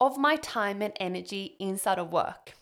of 0.00 0.18
my 0.18 0.36
time 0.36 0.82
and 0.82 0.92
energy 0.98 1.56
inside 1.60 1.98
of 1.98 2.12
work. 2.12 2.54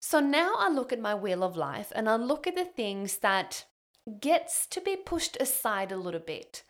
So 0.00 0.18
now 0.18 0.54
I 0.56 0.70
look 0.70 0.92
at 0.92 1.00
my 1.00 1.14
wheel 1.14 1.44
of 1.44 1.56
life 1.56 1.92
and 1.94 2.08
I 2.08 2.16
look 2.16 2.46
at 2.46 2.54
the 2.54 2.64
things 2.64 3.18
that 3.18 3.66
gets 4.20 4.66
to 4.68 4.80
be 4.80 4.96
pushed 4.96 5.36
aside 5.38 5.92
a 5.92 5.96
little 5.96 6.20
bit. 6.20 6.62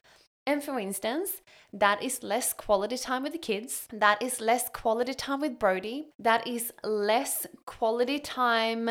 And 0.50 0.64
for 0.64 0.80
instance, 0.80 1.42
that 1.72 2.02
is 2.02 2.24
less 2.24 2.52
quality 2.52 2.98
time 2.98 3.22
with 3.22 3.30
the 3.30 3.38
kids, 3.38 3.86
that 3.92 4.20
is 4.20 4.40
less 4.40 4.68
quality 4.68 5.14
time 5.14 5.42
with 5.42 5.60
Brody, 5.60 6.08
that 6.18 6.44
is 6.44 6.72
less 6.82 7.46
quality 7.66 8.18
time 8.18 8.90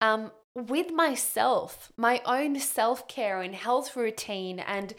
um, 0.00 0.32
with 0.54 0.90
myself, 0.92 1.92
my 1.98 2.22
own 2.24 2.58
self 2.58 3.06
care 3.06 3.42
and 3.42 3.54
health 3.54 3.94
routine, 3.96 4.58
and 4.58 4.94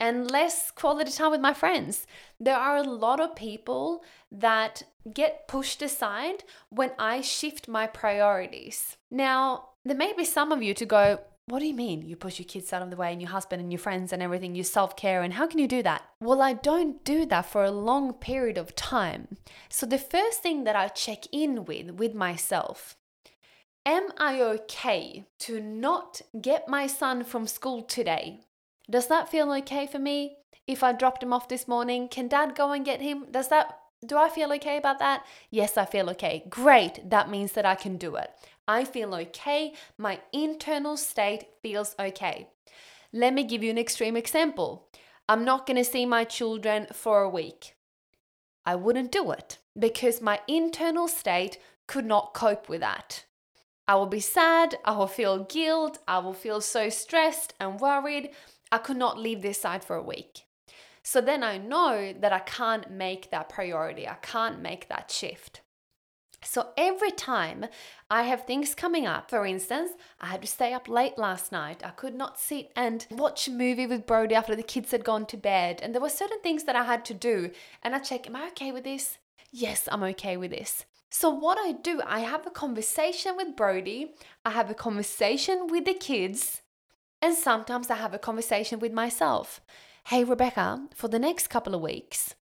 and 0.00 0.30
less 0.30 0.70
quality 0.70 1.12
time 1.12 1.30
with 1.30 1.42
my 1.42 1.52
friends. 1.52 2.06
There 2.40 2.56
are 2.56 2.78
a 2.78 2.82
lot 2.82 3.20
of 3.20 3.36
people 3.36 4.02
that 4.32 4.84
get 5.12 5.46
pushed 5.46 5.82
aside 5.82 6.42
when 6.70 6.92
I 6.98 7.20
shift 7.20 7.68
my 7.68 7.86
priorities. 7.86 8.96
Now, 9.10 9.68
there 9.84 9.94
may 9.96 10.14
be 10.14 10.24
some 10.24 10.52
of 10.52 10.62
you 10.62 10.72
to 10.72 10.86
go, 10.86 11.20
what 11.50 11.58
do 11.58 11.66
you 11.66 11.74
mean 11.74 12.06
you 12.06 12.14
push 12.14 12.38
your 12.38 12.46
kids 12.46 12.72
out 12.72 12.80
of 12.80 12.90
the 12.90 12.96
way 12.96 13.12
and 13.12 13.20
your 13.20 13.30
husband 13.30 13.60
and 13.60 13.72
your 13.72 13.78
friends 13.78 14.12
and 14.12 14.22
everything, 14.22 14.54
you 14.54 14.62
self 14.62 14.96
care, 14.96 15.22
and 15.22 15.34
how 15.34 15.46
can 15.46 15.58
you 15.58 15.66
do 15.66 15.82
that? 15.82 16.02
Well, 16.20 16.40
I 16.40 16.52
don't 16.52 17.04
do 17.04 17.26
that 17.26 17.46
for 17.46 17.64
a 17.64 17.70
long 17.70 18.12
period 18.14 18.56
of 18.56 18.76
time. 18.76 19.36
So, 19.68 19.84
the 19.84 19.98
first 19.98 20.42
thing 20.42 20.64
that 20.64 20.76
I 20.76 20.88
check 20.88 21.24
in 21.32 21.64
with, 21.64 21.90
with 21.90 22.14
myself, 22.14 22.96
am 23.84 24.08
I 24.16 24.40
okay 24.40 25.24
to 25.40 25.60
not 25.60 26.22
get 26.40 26.68
my 26.68 26.86
son 26.86 27.24
from 27.24 27.46
school 27.46 27.82
today? 27.82 28.40
Does 28.88 29.08
that 29.08 29.28
feel 29.28 29.52
okay 29.52 29.86
for 29.86 29.98
me? 29.98 30.36
If 30.66 30.84
I 30.84 30.92
dropped 30.92 31.22
him 31.22 31.32
off 31.32 31.48
this 31.48 31.66
morning, 31.66 32.08
can 32.08 32.28
dad 32.28 32.54
go 32.54 32.70
and 32.72 32.84
get 32.84 33.00
him? 33.00 33.26
Does 33.30 33.48
that 33.48 33.76
do 34.06 34.16
I 34.16 34.30
feel 34.30 34.50
okay 34.54 34.78
about 34.78 34.98
that? 35.00 35.26
Yes, 35.50 35.76
I 35.76 35.84
feel 35.84 36.08
okay. 36.10 36.44
Great. 36.48 37.10
That 37.10 37.28
means 37.28 37.52
that 37.52 37.66
I 37.66 37.74
can 37.74 37.98
do 37.98 38.16
it. 38.16 38.30
I 38.66 38.84
feel 38.84 39.14
okay. 39.14 39.74
My 39.98 40.20
internal 40.32 40.96
state 40.96 41.46
feels 41.62 41.94
okay. 41.98 42.48
Let 43.12 43.34
me 43.34 43.44
give 43.44 43.62
you 43.62 43.70
an 43.70 43.78
extreme 43.78 44.16
example. 44.16 44.88
I'm 45.28 45.44
not 45.44 45.66
going 45.66 45.76
to 45.76 45.84
see 45.84 46.06
my 46.06 46.24
children 46.24 46.86
for 46.92 47.22
a 47.22 47.28
week. 47.28 47.74
I 48.64 48.74
wouldn't 48.76 49.12
do 49.12 49.30
it 49.32 49.58
because 49.78 50.20
my 50.20 50.40
internal 50.46 51.08
state 51.08 51.58
could 51.86 52.04
not 52.04 52.34
cope 52.34 52.68
with 52.68 52.80
that. 52.80 53.24
I 53.88 53.96
will 53.96 54.06
be 54.06 54.20
sad, 54.20 54.76
I 54.84 54.92
will 54.92 55.08
feel 55.08 55.44
guilt, 55.44 55.98
I 56.06 56.18
will 56.20 56.34
feel 56.34 56.60
so 56.60 56.88
stressed 56.88 57.54
and 57.58 57.80
worried. 57.80 58.30
I 58.70 58.78
could 58.78 58.96
not 58.96 59.18
leave 59.18 59.42
this 59.42 59.60
side 59.60 59.82
for 59.82 59.96
a 59.96 60.02
week. 60.02 60.44
So 61.02 61.20
then 61.20 61.42
I 61.42 61.58
know 61.58 62.12
that 62.12 62.32
I 62.32 62.38
can't 62.40 62.90
make 62.90 63.30
that 63.30 63.48
priority, 63.48 64.06
I 64.06 64.14
can't 64.22 64.60
make 64.60 64.88
that 64.88 65.10
shift. 65.10 65.62
So 66.42 66.68
every 66.76 67.10
time 67.10 67.66
I 68.10 68.22
have 68.22 68.44
things 68.44 68.74
coming 68.74 69.06
up, 69.06 69.28
for 69.28 69.44
instance, 69.44 69.92
I 70.20 70.26
had 70.26 70.40
to 70.40 70.48
stay 70.48 70.72
up 70.72 70.88
late 70.88 71.18
last 71.18 71.52
night. 71.52 71.82
I 71.84 71.90
could 71.90 72.14
not 72.14 72.40
sit 72.40 72.72
and 72.74 73.06
watch 73.10 73.46
a 73.46 73.50
movie 73.50 73.86
with 73.86 74.06
Brody 74.06 74.34
after 74.34 74.56
the 74.56 74.62
kids 74.62 74.90
had 74.90 75.04
gone 75.04 75.26
to 75.26 75.36
bed. 75.36 75.80
And 75.82 75.94
there 75.94 76.00
were 76.00 76.08
certain 76.08 76.40
things 76.40 76.64
that 76.64 76.76
I 76.76 76.84
had 76.84 77.04
to 77.06 77.14
do. 77.14 77.50
And 77.82 77.94
I 77.94 77.98
check, 77.98 78.26
am 78.26 78.36
I 78.36 78.48
okay 78.48 78.72
with 78.72 78.84
this? 78.84 79.18
Yes, 79.52 79.88
I'm 79.90 80.02
okay 80.04 80.36
with 80.36 80.50
this. 80.50 80.86
So, 81.12 81.28
what 81.28 81.58
I 81.58 81.72
do, 81.72 82.00
I 82.06 82.20
have 82.20 82.46
a 82.46 82.50
conversation 82.50 83.36
with 83.36 83.56
Brody, 83.56 84.14
I 84.44 84.50
have 84.50 84.70
a 84.70 84.74
conversation 84.74 85.66
with 85.66 85.84
the 85.84 85.94
kids, 85.94 86.62
and 87.20 87.34
sometimes 87.34 87.90
I 87.90 87.96
have 87.96 88.14
a 88.14 88.18
conversation 88.18 88.78
with 88.78 88.92
myself. 88.92 89.60
Hey, 90.06 90.22
Rebecca, 90.22 90.86
for 90.94 91.08
the 91.08 91.18
next 91.18 91.48
couple 91.48 91.74
of 91.74 91.80
weeks, 91.80 92.36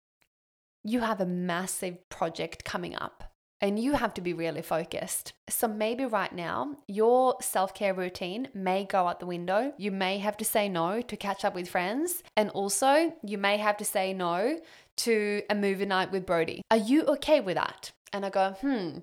you 0.84 1.00
have 1.00 1.22
a 1.22 1.26
massive 1.26 2.10
project 2.10 2.66
coming 2.66 2.94
up. 2.94 3.27
And 3.62 3.80
you 3.80 3.94
have 3.94 4.14
to 4.16 4.22
be 4.22 4.34
really 4.34 4.62
focused. 4.62 5.34
So 5.50 5.68
maybe 5.68 6.06
right 6.06 6.34
now, 6.34 6.78
your 6.88 7.36
self 7.42 7.74
care 7.74 7.94
routine 7.94 8.50
may 8.54 8.86
go 8.86 9.08
out 9.08 9.20
the 9.20 9.26
window. 9.26 9.74
You 9.78 9.92
may 9.92 10.20
have 10.20 10.38
to 10.38 10.46
say 10.46 10.70
no 10.70 11.02
to 11.02 11.18
catch 11.18 11.44
up 11.44 11.56
with 11.56 11.70
friends. 11.70 12.24
And 12.36 12.50
also, 12.52 13.14
you 13.24 13.38
may 13.38 13.58
have 13.58 13.78
to 13.78 13.86
say 13.86 14.14
no 14.14 14.60
to 14.98 15.42
a 15.50 15.56
movie 15.56 15.86
night 15.86 16.12
with 16.12 16.26
Brody. 16.26 16.62
Are 16.72 16.78
you 16.78 17.04
okay 17.06 17.40
with 17.40 17.56
that? 17.56 17.92
And 18.14 18.26
I 18.26 18.30
go, 18.30 18.56
hmm, 18.62 19.00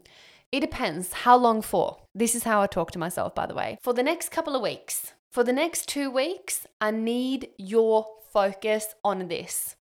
it 0.53 0.61
depends. 0.61 1.13
How 1.13 1.37
long 1.37 1.63
for? 1.63 1.99
This 2.15 2.35
is 2.35 2.45
how 2.45 2.63
I 2.63 2.67
talk 2.67 2.91
to 2.93 2.99
myself, 2.99 3.35
by 3.35 3.47
the 3.47 3.55
way. 3.55 3.79
For 3.83 3.93
the 3.93 4.03
next 4.03 4.31
couple 4.31 4.55
of 4.55 4.63
weeks, 4.63 5.15
for 5.31 5.43
the 5.43 5.53
next 5.53 5.89
two 5.89 6.11
weeks, 6.11 6.67
I 6.81 6.93
need 6.93 7.49
your 7.59 8.07
focus 8.33 8.95
on 9.05 9.29
this. 9.29 9.77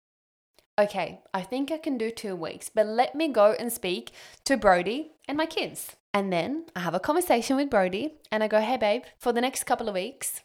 Okay, 0.79 1.19
I 1.33 1.41
think 1.41 1.73
I 1.73 1.77
can 1.77 1.97
do 1.97 2.09
two 2.09 2.37
weeks, 2.37 2.69
but 2.73 2.87
let 2.87 3.13
me 3.13 3.27
go 3.27 3.51
and 3.51 3.73
speak 3.73 4.11
to 4.45 4.55
Brody 4.55 5.11
and 5.27 5.37
my 5.37 5.45
kids. 5.45 5.97
And 6.13 6.31
then 6.31 6.67
I 6.73 6.79
have 6.79 6.93
a 6.93 7.01
conversation 7.01 7.57
with 7.57 7.69
Brody 7.69 8.13
and 8.31 8.41
I 8.41 8.47
go, 8.47 8.61
hey, 8.61 8.77
babe, 8.77 9.03
for 9.17 9.33
the 9.33 9.41
next 9.41 9.65
couple 9.65 9.89
of 9.89 9.95
weeks, 9.95 10.41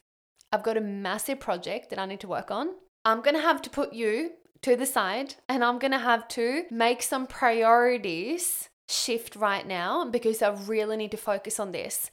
I've 0.51 0.65
got 0.65 0.77
a 0.77 0.81
massive 0.81 1.39
project 1.39 1.91
that 1.91 2.01
I 2.01 2.07
need 2.07 2.19
to 2.19 2.27
work 2.27 2.51
on. 2.51 2.71
I'm 3.05 3.21
gonna 3.21 3.43
have 3.43 3.63
to 3.63 3.71
put 3.71 3.93
you 3.93 4.33
to 4.63 4.75
the 4.75 4.87
side 4.87 5.37
and 5.49 5.63
I'm 5.63 5.79
gonna 5.79 6.01
have 6.01 6.27
to 6.31 6.65
make 6.69 7.03
some 7.03 7.29
priorities 7.29 8.71
shift 8.89 9.37
right 9.37 9.65
now 9.65 10.05
because 10.05 10.43
I 10.43 10.51
really 10.51 10.97
need 10.97 11.13
to 11.13 11.17
focus 11.17 11.61
on 11.61 11.71
this. 11.71 12.11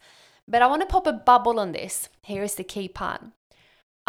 But 0.48 0.62
I 0.62 0.68
wanna 0.68 0.86
pop 0.86 1.08
a 1.08 1.14
bubble 1.14 1.60
on 1.60 1.72
this. 1.72 2.08
Here 2.22 2.44
is 2.44 2.54
the 2.54 2.64
key 2.64 2.88
part. 2.88 3.24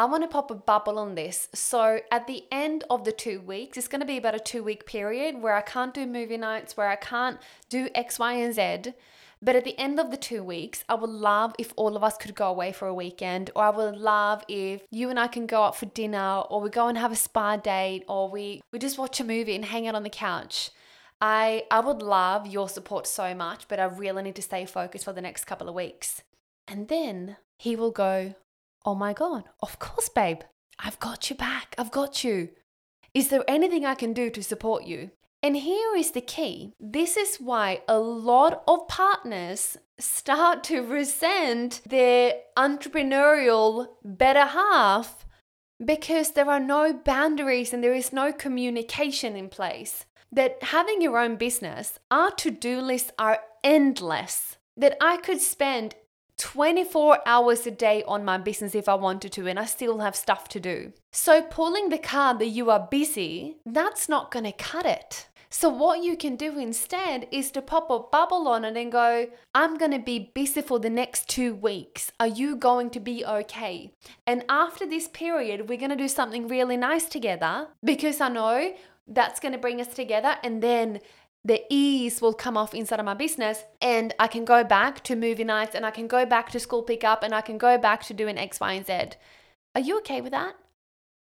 I 0.02 0.04
want 0.04 0.24
to 0.24 0.28
pop 0.28 0.50
a 0.50 0.56
bubble 0.56 0.98
on 0.98 1.14
this. 1.14 1.48
So, 1.54 2.00
at 2.10 2.26
the 2.26 2.42
end 2.50 2.82
of 2.90 3.04
the 3.04 3.12
two 3.12 3.40
weeks, 3.40 3.78
it's 3.78 3.86
going 3.86 4.00
to 4.00 4.04
be 4.04 4.16
about 4.16 4.34
a 4.34 4.40
two 4.40 4.64
week 4.64 4.84
period 4.84 5.40
where 5.40 5.54
I 5.54 5.60
can't 5.60 5.94
do 5.94 6.06
movie 6.06 6.36
nights, 6.36 6.76
where 6.76 6.88
I 6.88 6.96
can't 6.96 7.38
do 7.68 7.88
X, 7.94 8.18
Y, 8.18 8.32
and 8.32 8.52
Z. 8.52 8.94
But 9.40 9.54
at 9.54 9.62
the 9.62 9.78
end 9.78 10.00
of 10.00 10.10
the 10.10 10.16
two 10.16 10.42
weeks, 10.42 10.82
I 10.88 10.94
would 10.94 11.08
love 11.08 11.54
if 11.56 11.72
all 11.76 11.94
of 11.94 12.02
us 12.02 12.16
could 12.16 12.34
go 12.34 12.48
away 12.48 12.72
for 12.72 12.88
a 12.88 12.94
weekend, 12.94 13.52
or 13.54 13.62
I 13.62 13.70
would 13.70 13.96
love 13.96 14.42
if 14.48 14.82
you 14.90 15.08
and 15.08 15.20
I 15.20 15.28
can 15.28 15.46
go 15.46 15.62
out 15.62 15.76
for 15.76 15.86
dinner, 15.86 16.40
or 16.50 16.60
we 16.60 16.68
go 16.68 16.88
and 16.88 16.98
have 16.98 17.12
a 17.12 17.16
spa 17.16 17.56
date, 17.56 18.02
or 18.08 18.28
we, 18.28 18.60
we 18.72 18.80
just 18.80 18.98
watch 18.98 19.20
a 19.20 19.24
movie 19.24 19.54
and 19.54 19.66
hang 19.66 19.86
out 19.86 19.94
on 19.94 20.02
the 20.02 20.10
couch. 20.10 20.72
I, 21.20 21.62
I 21.70 21.78
would 21.78 22.02
love 22.02 22.48
your 22.48 22.68
support 22.68 23.06
so 23.06 23.36
much, 23.36 23.68
but 23.68 23.78
I 23.78 23.84
really 23.84 24.24
need 24.24 24.34
to 24.34 24.42
stay 24.42 24.66
focused 24.66 25.04
for 25.04 25.12
the 25.12 25.22
next 25.22 25.44
couple 25.44 25.68
of 25.68 25.76
weeks. 25.76 26.22
And 26.66 26.88
then 26.88 27.36
he 27.56 27.76
will 27.76 27.92
go, 27.92 28.34
Oh 28.84 28.94
my 28.94 29.12
God, 29.12 29.44
of 29.60 29.78
course, 29.78 30.08
babe. 30.08 30.40
I've 30.78 30.98
got 30.98 31.30
you 31.30 31.36
back. 31.36 31.74
I've 31.78 31.90
got 31.90 32.24
you. 32.24 32.50
Is 33.14 33.28
there 33.28 33.44
anything 33.46 33.84
I 33.84 33.94
can 33.94 34.12
do 34.12 34.30
to 34.30 34.42
support 34.42 34.84
you? 34.84 35.10
And 35.42 35.56
here 35.56 35.96
is 35.96 36.12
the 36.12 36.20
key 36.20 36.72
this 36.78 37.16
is 37.16 37.36
why 37.36 37.82
a 37.88 37.98
lot 37.98 38.62
of 38.68 38.86
partners 38.88 39.76
start 39.98 40.62
to 40.64 40.80
resent 40.82 41.80
their 41.88 42.34
entrepreneurial 42.56 43.88
better 44.04 44.46
half 44.46 45.26
because 45.84 46.32
there 46.32 46.48
are 46.48 46.60
no 46.60 46.92
boundaries 46.92 47.72
and 47.72 47.82
there 47.82 47.94
is 47.94 48.12
no 48.12 48.32
communication 48.32 49.36
in 49.36 49.48
place. 49.48 50.04
That 50.30 50.62
having 50.62 51.02
your 51.02 51.18
own 51.18 51.36
business, 51.36 51.98
our 52.10 52.30
to 52.36 52.50
do 52.50 52.80
lists 52.80 53.12
are 53.18 53.40
endless. 53.62 54.56
That 54.76 54.96
I 55.00 55.18
could 55.18 55.40
spend 55.40 55.94
24 56.42 57.20
hours 57.24 57.68
a 57.68 57.70
day 57.70 58.02
on 58.08 58.24
my 58.24 58.36
business 58.36 58.74
if 58.74 58.88
I 58.88 58.94
wanted 58.94 59.30
to, 59.32 59.46
and 59.46 59.60
I 59.60 59.64
still 59.64 60.00
have 60.00 60.16
stuff 60.16 60.48
to 60.48 60.58
do. 60.58 60.92
So, 61.12 61.40
pulling 61.40 61.88
the 61.88 61.98
card 61.98 62.40
that 62.40 62.48
you 62.48 62.68
are 62.68 62.88
busy, 62.90 63.58
that's 63.64 64.08
not 64.08 64.32
going 64.32 64.46
to 64.46 64.52
cut 64.52 64.84
it. 64.84 65.28
So, 65.50 65.68
what 65.68 66.02
you 66.02 66.16
can 66.16 66.34
do 66.34 66.58
instead 66.58 67.28
is 67.30 67.52
to 67.52 67.62
pop 67.62 67.90
a 67.90 68.00
bubble 68.00 68.48
on 68.48 68.64
it 68.64 68.76
and 68.76 68.90
go, 68.90 69.28
I'm 69.54 69.78
going 69.78 69.92
to 69.92 70.00
be 70.00 70.32
busy 70.34 70.62
for 70.62 70.80
the 70.80 70.90
next 70.90 71.28
two 71.28 71.54
weeks. 71.54 72.10
Are 72.18 72.26
you 72.26 72.56
going 72.56 72.90
to 72.90 73.00
be 73.00 73.24
okay? 73.24 73.92
And 74.26 74.44
after 74.48 74.84
this 74.84 75.06
period, 75.06 75.68
we're 75.68 75.78
going 75.78 75.90
to 75.90 75.96
do 75.96 76.08
something 76.08 76.48
really 76.48 76.76
nice 76.76 77.04
together 77.04 77.68
because 77.84 78.20
I 78.20 78.30
know 78.30 78.74
that's 79.06 79.38
going 79.38 79.52
to 79.52 79.58
bring 79.58 79.80
us 79.80 79.94
together. 79.94 80.36
And 80.42 80.60
then 80.60 81.00
the 81.44 81.62
ease 81.70 82.20
will 82.20 82.34
come 82.34 82.56
off 82.56 82.74
inside 82.74 83.00
of 83.00 83.04
my 83.04 83.14
business 83.14 83.64
and 83.80 84.14
I 84.18 84.28
can 84.28 84.44
go 84.44 84.62
back 84.62 85.02
to 85.04 85.16
movie 85.16 85.44
nights 85.44 85.74
and 85.74 85.84
I 85.84 85.90
can 85.90 86.06
go 86.06 86.24
back 86.24 86.50
to 86.50 86.60
school 86.60 86.82
pickup 86.82 87.22
and 87.22 87.34
I 87.34 87.40
can 87.40 87.58
go 87.58 87.78
back 87.78 88.04
to 88.04 88.14
doing 88.14 88.38
X, 88.38 88.60
Y, 88.60 88.72
and 88.72 88.86
Z. 88.86 89.16
Are 89.74 89.80
you 89.80 89.98
okay 89.98 90.20
with 90.20 90.32
that? 90.32 90.54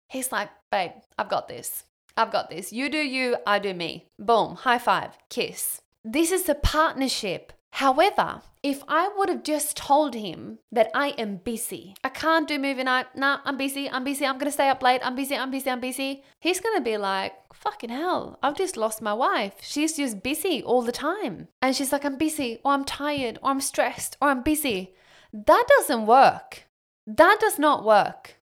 He's 0.09 0.31
like, 0.31 0.50
babe, 0.70 0.92
I've 1.18 1.29
got 1.29 1.48
this. 1.48 1.85
I've 2.16 2.31
got 2.31 2.48
this. 2.48 2.72
You 2.72 2.88
do 2.88 2.98
you, 2.98 3.37
I 3.46 3.59
do 3.59 3.74
me. 3.74 4.07
Boom, 4.18 4.55
high 4.55 4.79
five, 4.79 5.18
kiss. 5.31 5.81
This 6.05 6.31
is 6.31 6.48
a 6.48 6.55
partnership. 6.55 7.53
However, 7.72 8.42
if 8.64 8.83
I 8.88 9.11
would 9.14 9.29
have 9.29 9.42
just 9.42 9.77
told 9.77 10.14
him 10.14 10.59
that 10.72 10.90
I 10.94 11.09
am 11.18 11.37
busy, 11.37 11.94
I 12.03 12.09
can't 12.09 12.48
do 12.48 12.59
movie 12.59 12.83
night, 12.83 13.09
nah, 13.14 13.40
I'm 13.44 13.59
busy, 13.59 13.90
I'm 13.90 14.05
busy, 14.05 14.24
I'm 14.24 14.38
gonna 14.38 14.50
stay 14.50 14.70
up 14.70 14.83
late, 14.83 15.03
I'm 15.05 15.14
busy, 15.14 15.37
I'm 15.37 15.50
busy, 15.50 15.68
I'm 15.70 15.81
busy, 15.81 16.24
he's 16.40 16.61
gonna 16.61 16.81
be 16.81 16.96
like, 16.96 17.35
fucking 17.53 17.90
hell, 17.90 18.38
I've 18.42 18.57
just 18.57 18.79
lost 18.79 19.03
my 19.03 19.12
wife. 19.12 19.57
She's 19.61 19.98
just 19.98 20.22
busy 20.22 20.62
all 20.62 20.81
the 20.81 20.92
time. 20.92 21.48
And 21.61 21.77
she's 21.77 21.92
like, 21.92 22.07
I'm 22.07 22.16
busy, 22.16 22.59
or 22.64 22.72
I'm 22.72 22.85
tired, 22.85 23.38
or 23.42 23.50
I'm 23.50 23.61
stressed, 23.61 24.16
or 24.22 24.29
I'm 24.29 24.42
busy. 24.42 24.94
That 25.31 25.66
doesn't 25.77 26.07
work. 26.07 26.64
That 27.07 27.37
does 27.40 27.59
not 27.59 27.85
work. 27.85 28.37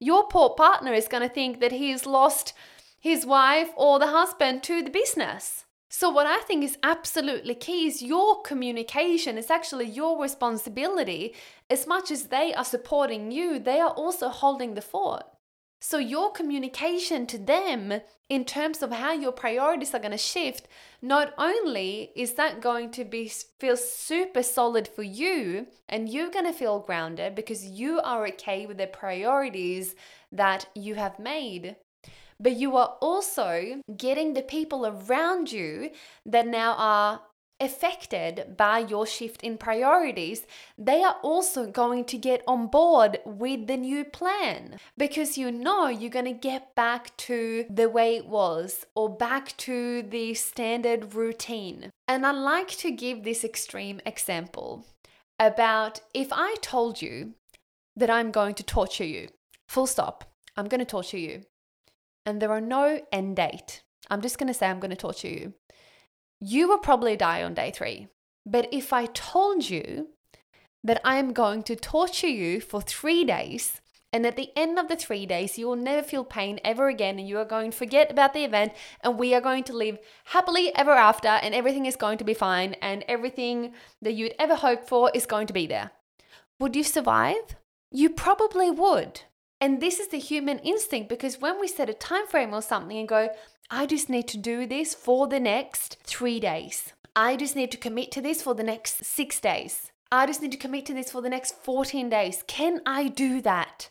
Your 0.00 0.26
poor 0.26 0.50
partner 0.50 0.92
is 0.92 1.06
gonna 1.06 1.28
think 1.28 1.60
that 1.60 1.72
he's 1.72 2.06
lost 2.06 2.54
his 2.98 3.24
wife 3.24 3.70
or 3.76 4.00
the 4.00 4.08
husband 4.08 4.64
to 4.64 4.82
the 4.82 4.90
business. 4.90 5.64
So, 5.90 6.10
what 6.10 6.26
I 6.26 6.40
think 6.40 6.64
is 6.64 6.76
absolutely 6.82 7.54
key 7.54 7.86
is 7.86 8.02
your 8.02 8.42
communication. 8.42 9.38
It's 9.38 9.50
actually 9.50 9.86
your 9.86 10.20
responsibility. 10.20 11.34
As 11.70 11.86
much 11.86 12.10
as 12.10 12.24
they 12.24 12.52
are 12.52 12.64
supporting 12.64 13.30
you, 13.30 13.58
they 13.58 13.80
are 13.80 13.90
also 13.90 14.28
holding 14.28 14.74
the 14.74 14.82
fort. 14.82 15.24
So, 15.80 15.96
your 15.96 16.30
communication 16.30 17.26
to 17.28 17.38
them 17.38 18.02
in 18.28 18.44
terms 18.44 18.82
of 18.82 18.92
how 18.92 19.12
your 19.12 19.32
priorities 19.32 19.94
are 19.94 19.98
going 19.98 20.10
to 20.10 20.18
shift, 20.18 20.68
not 21.00 21.32
only 21.38 22.10
is 22.14 22.34
that 22.34 22.60
going 22.60 22.90
to 22.90 23.04
be 23.04 23.32
feel 23.58 23.76
super 23.76 24.42
solid 24.42 24.88
for 24.88 25.02
you 25.02 25.68
and 25.88 26.10
you're 26.10 26.30
going 26.30 26.44
to 26.44 26.52
feel 26.52 26.80
grounded 26.80 27.34
because 27.34 27.64
you 27.64 28.00
are 28.00 28.26
okay 28.26 28.66
with 28.66 28.76
the 28.76 28.88
priorities 28.88 29.94
that 30.32 30.66
you 30.74 30.96
have 30.96 31.18
made, 31.18 31.76
but 32.40 32.56
you 32.56 32.76
are 32.76 32.96
also 33.00 33.82
getting 33.96 34.34
the 34.34 34.42
people 34.42 34.86
around 34.86 35.50
you 35.52 35.90
that 36.24 36.46
now 36.46 36.74
are 36.76 37.20
affected 37.60 38.56
by 38.56 38.78
your 38.78 39.06
shift 39.06 39.42
in 39.42 39.58
priorities, 39.58 40.46
they 40.76 41.02
are 41.02 41.16
also 41.22 41.66
going 41.66 42.04
to 42.04 42.16
get 42.16 42.42
on 42.46 42.68
board 42.68 43.18
with 43.24 43.66
the 43.66 43.76
new 43.76 44.04
plan 44.04 44.78
because 44.96 45.36
you 45.36 45.50
know 45.50 45.88
you're 45.88 46.10
going 46.10 46.24
to 46.24 46.32
get 46.32 46.74
back 46.74 47.16
to 47.16 47.64
the 47.68 47.88
way 47.88 48.16
it 48.16 48.26
was 48.26 48.86
or 48.94 49.08
back 49.08 49.56
to 49.56 50.02
the 50.02 50.34
standard 50.34 51.14
routine. 51.14 51.90
And 52.06 52.24
I 52.24 52.30
like 52.30 52.68
to 52.78 52.90
give 52.90 53.24
this 53.24 53.44
extreme 53.44 54.00
example 54.06 54.86
about 55.38 56.00
if 56.14 56.28
I 56.32 56.56
told 56.60 57.02
you 57.02 57.34
that 57.96 58.10
I'm 58.10 58.30
going 58.30 58.54
to 58.54 58.62
torture 58.62 59.04
you, 59.04 59.28
full 59.68 59.86
stop, 59.86 60.24
I'm 60.56 60.68
going 60.68 60.80
to 60.80 60.84
torture 60.84 61.18
you 61.18 61.42
and 62.28 62.42
there 62.42 62.52
are 62.52 62.60
no 62.60 63.00
end 63.10 63.36
date. 63.36 63.82
I'm 64.10 64.20
just 64.20 64.38
going 64.38 64.48
to 64.48 64.54
say 64.54 64.66
I'm 64.66 64.80
going 64.80 64.90
to 64.90 64.96
torture 64.96 65.28
you. 65.28 65.54
You 66.40 66.68
will 66.68 66.78
probably 66.78 67.16
die 67.16 67.42
on 67.42 67.54
day 67.54 67.70
three. 67.70 68.08
But 68.44 68.68
if 68.70 68.92
I 68.92 69.06
told 69.06 69.68
you 69.68 70.08
that 70.84 71.00
I 71.04 71.16
am 71.16 71.32
going 71.32 71.62
to 71.64 71.74
torture 71.74 72.28
you 72.28 72.60
for 72.60 72.82
three 72.82 73.24
days, 73.24 73.80
and 74.12 74.26
at 74.26 74.36
the 74.36 74.50
end 74.56 74.78
of 74.78 74.88
the 74.88 74.96
three 74.96 75.26
days, 75.26 75.58
you 75.58 75.66
will 75.66 75.76
never 75.76 76.02
feel 76.02 76.24
pain 76.24 76.60
ever 76.64 76.88
again, 76.88 77.18
and 77.18 77.26
you 77.26 77.38
are 77.38 77.44
going 77.44 77.70
to 77.70 77.76
forget 77.76 78.10
about 78.10 78.34
the 78.34 78.44
event, 78.44 78.72
and 79.02 79.18
we 79.18 79.34
are 79.34 79.40
going 79.40 79.64
to 79.64 79.76
live 79.76 79.98
happily 80.26 80.74
ever 80.76 80.92
after, 80.92 81.28
and 81.28 81.54
everything 81.54 81.86
is 81.86 81.96
going 81.96 82.18
to 82.18 82.24
be 82.24 82.34
fine, 82.34 82.74
and 82.80 83.04
everything 83.08 83.72
that 84.02 84.14
you'd 84.14 84.34
ever 84.38 84.54
hoped 84.54 84.88
for 84.88 85.10
is 85.14 85.26
going 85.26 85.46
to 85.46 85.52
be 85.52 85.66
there. 85.66 85.90
Would 86.60 86.76
you 86.76 86.84
survive? 86.84 87.56
You 87.90 88.10
probably 88.10 88.70
would. 88.70 89.22
And 89.60 89.80
this 89.80 89.98
is 89.98 90.08
the 90.08 90.18
human 90.18 90.58
instinct 90.60 91.08
because 91.08 91.40
when 91.40 91.60
we 91.60 91.68
set 91.68 91.90
a 91.90 91.94
time 91.94 92.26
frame 92.26 92.54
or 92.54 92.62
something 92.62 92.96
and 92.96 93.08
go, 93.08 93.28
I 93.70 93.86
just 93.86 94.08
need 94.08 94.28
to 94.28 94.38
do 94.38 94.66
this 94.66 94.94
for 94.94 95.26
the 95.26 95.40
next 95.40 95.98
three 96.04 96.40
days. 96.40 96.92
I 97.16 97.36
just 97.36 97.56
need 97.56 97.72
to 97.72 97.76
commit 97.76 98.12
to 98.12 98.20
this 98.20 98.40
for 98.40 98.54
the 98.54 98.62
next 98.62 99.04
six 99.04 99.40
days. 99.40 99.90
I 100.10 100.26
just 100.26 100.40
need 100.40 100.52
to 100.52 100.58
commit 100.58 100.86
to 100.86 100.94
this 100.94 101.10
for 101.10 101.20
the 101.20 101.28
next 101.28 101.56
14 101.62 102.08
days. 102.08 102.42
Can 102.46 102.80
I 102.86 103.08
do 103.08 103.42
that? 103.42 103.90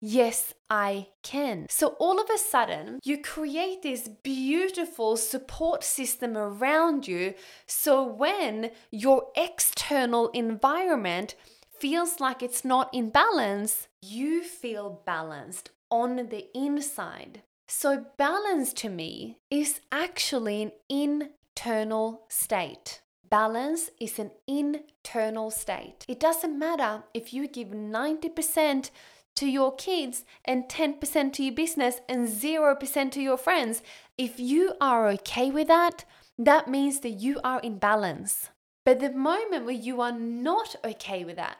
Yes, 0.00 0.54
I 0.70 1.08
can. 1.24 1.66
So 1.68 1.96
all 1.98 2.20
of 2.20 2.30
a 2.32 2.38
sudden, 2.38 3.00
you 3.02 3.20
create 3.20 3.82
this 3.82 4.06
beautiful 4.06 5.16
support 5.16 5.82
system 5.82 6.36
around 6.36 7.08
you. 7.08 7.34
So 7.66 8.04
when 8.04 8.70
your 8.92 9.26
external 9.36 10.28
environment 10.28 11.34
feels 11.80 12.20
like 12.20 12.42
it's 12.42 12.64
not 12.64 12.92
in 12.92 13.10
balance, 13.10 13.88
you 14.02 14.42
feel 14.42 15.02
balanced 15.04 15.70
on 15.90 16.16
the 16.16 16.46
inside. 16.54 17.42
So, 17.66 18.06
balance 18.16 18.72
to 18.74 18.88
me 18.88 19.38
is 19.50 19.80
actually 19.92 20.62
an 20.62 20.72
internal 20.88 22.22
state. 22.28 23.02
Balance 23.28 23.90
is 24.00 24.18
an 24.18 24.30
internal 24.46 25.50
state. 25.50 26.04
It 26.08 26.18
doesn't 26.18 26.58
matter 26.58 27.04
if 27.12 27.34
you 27.34 27.46
give 27.46 27.68
90% 27.68 28.90
to 29.36 29.46
your 29.46 29.74
kids 29.76 30.24
and 30.44 30.64
10% 30.64 31.32
to 31.34 31.44
your 31.44 31.54
business 31.54 32.00
and 32.08 32.26
0% 32.26 33.12
to 33.12 33.20
your 33.20 33.36
friends. 33.36 33.82
If 34.16 34.40
you 34.40 34.74
are 34.80 35.08
okay 35.10 35.50
with 35.50 35.68
that, 35.68 36.04
that 36.38 36.68
means 36.68 37.00
that 37.00 37.20
you 37.20 37.38
are 37.44 37.60
in 37.60 37.78
balance. 37.78 38.48
But 38.86 39.00
the 39.00 39.10
moment 39.12 39.66
where 39.66 39.74
you 39.74 40.00
are 40.00 40.12
not 40.12 40.76
okay 40.82 41.22
with 41.22 41.36
that, 41.36 41.58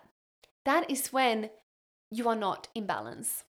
that 0.68 0.90
is 0.90 1.12
when 1.12 1.50
you 2.10 2.28
are 2.28 2.36
not 2.36 2.68
in 2.74 2.86
balance. 2.86 3.44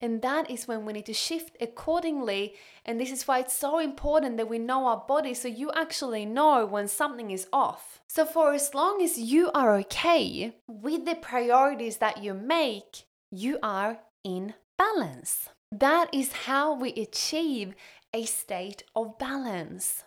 And 0.00 0.22
that 0.22 0.48
is 0.50 0.68
when 0.68 0.84
we 0.84 0.92
need 0.92 1.06
to 1.06 1.12
shift 1.12 1.56
accordingly. 1.60 2.54
And 2.84 3.00
this 3.00 3.10
is 3.10 3.26
why 3.26 3.40
it's 3.40 3.56
so 3.56 3.78
important 3.78 4.36
that 4.36 4.48
we 4.48 4.58
know 4.58 4.86
our 4.86 5.04
body 5.08 5.34
so 5.34 5.48
you 5.48 5.72
actually 5.72 6.24
know 6.24 6.64
when 6.66 6.86
something 6.86 7.30
is 7.30 7.48
off. 7.52 8.00
So, 8.08 8.24
for 8.24 8.54
as 8.54 8.74
long 8.74 9.02
as 9.02 9.18
you 9.18 9.50
are 9.52 9.74
okay 9.76 10.54
with 10.68 11.04
the 11.04 11.16
priorities 11.16 11.96
that 11.96 12.22
you 12.22 12.34
make, 12.34 13.04
you 13.30 13.58
are 13.62 13.98
in 14.22 14.54
balance. 14.76 15.48
That 15.72 16.08
is 16.12 16.44
how 16.46 16.74
we 16.74 16.92
achieve 16.92 17.74
a 18.14 18.24
state 18.24 18.84
of 18.94 19.18
balance 19.18 20.04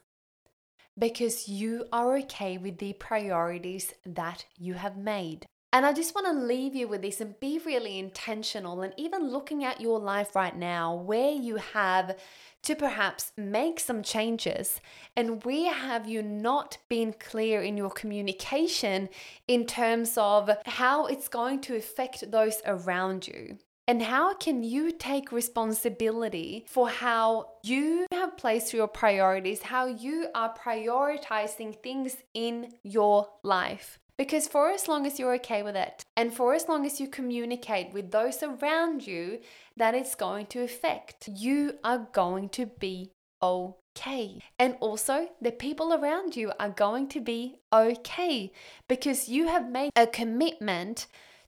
because 0.98 1.48
you 1.48 1.86
are 1.92 2.18
okay 2.18 2.58
with 2.58 2.78
the 2.78 2.94
priorities 2.94 3.94
that 4.06 4.46
you 4.58 4.76
have 4.76 4.98
made. 4.98 5.46
And 5.74 5.86
I 5.86 5.94
just 5.94 6.14
want 6.14 6.28
to 6.28 6.34
leave 6.34 6.76
you 6.76 6.90
with 6.90 7.02
this 7.02 7.22
and 7.22 7.40
be 7.40 7.58
really 7.66 7.98
intentional 7.98 8.82
and 8.82 8.94
even 8.98 9.30
looking 9.30 9.64
at 9.64 9.80
your 9.80 10.00
life 10.00 10.36
right 10.36 10.56
now 10.56 10.94
where 10.94 11.32
you 11.32 11.56
have 11.56 12.18
to 12.64 12.76
perhaps 12.76 13.32
make 13.38 13.80
some 13.80 14.04
changes 14.04 14.82
and 15.16 15.46
where 15.46 15.72
have 15.72 16.10
you 16.10 16.22
not 16.22 16.78
been 16.90 17.14
clear 17.14 17.62
in 17.62 17.78
your 17.78 17.90
communication 17.90 19.08
in 19.48 19.66
terms 19.66 20.18
of 20.18 20.50
how 20.66 21.06
it's 21.06 21.30
going 21.30 21.62
to 21.62 21.78
affect 21.78 22.30
those 22.32 22.62
around 22.66 23.28
you. 23.28 23.58
And 23.88 24.02
how 24.02 24.34
can 24.36 24.64
you 24.64 24.92
take 24.92 25.32
responsibility 25.32 26.66
for 26.68 26.90
how 26.90 27.54
you 27.64 28.06
have 28.12 28.38
placed 28.38 28.74
your 28.74 28.88
priorities, 28.88 29.62
how 29.64 29.88
you 29.88 30.28
are 30.36 30.54
prioritizing 30.54 31.82
things 31.82 32.18
in 32.34 32.74
your 32.84 33.28
life? 33.42 34.01
Because 34.22 34.48
for 34.48 34.70
as 34.70 34.88
long 34.88 35.08
as 35.08 35.18
you're 35.18 35.34
okay 35.34 35.64
with 35.64 35.76
it, 35.76 36.06
and 36.16 36.32
for 36.32 36.54
as 36.54 36.68
long 36.70 36.86
as 36.86 37.00
you 37.00 37.08
communicate 37.08 37.92
with 37.92 38.12
those 38.12 38.44
around 38.44 39.08
you 39.08 39.40
that 39.78 39.96
it's 39.96 40.14
going 40.14 40.46
to 40.54 40.62
affect, 40.62 41.28
you 41.28 41.80
are 41.84 42.08
going 42.14 42.50
to 42.50 42.68
be 42.68 43.10
okay. 43.42 44.38
And 44.60 44.78
also, 44.80 45.30
the 45.42 45.52
people 45.52 45.92
around 45.92 46.36
you 46.36 46.52
are 46.60 46.70
going 46.70 47.08
to 47.08 47.20
be 47.20 47.56
okay 47.74 48.52
because 48.88 49.28
you 49.28 49.48
have 49.48 49.72
made 49.72 49.90
a 49.96 50.06
commitment 50.06 51.08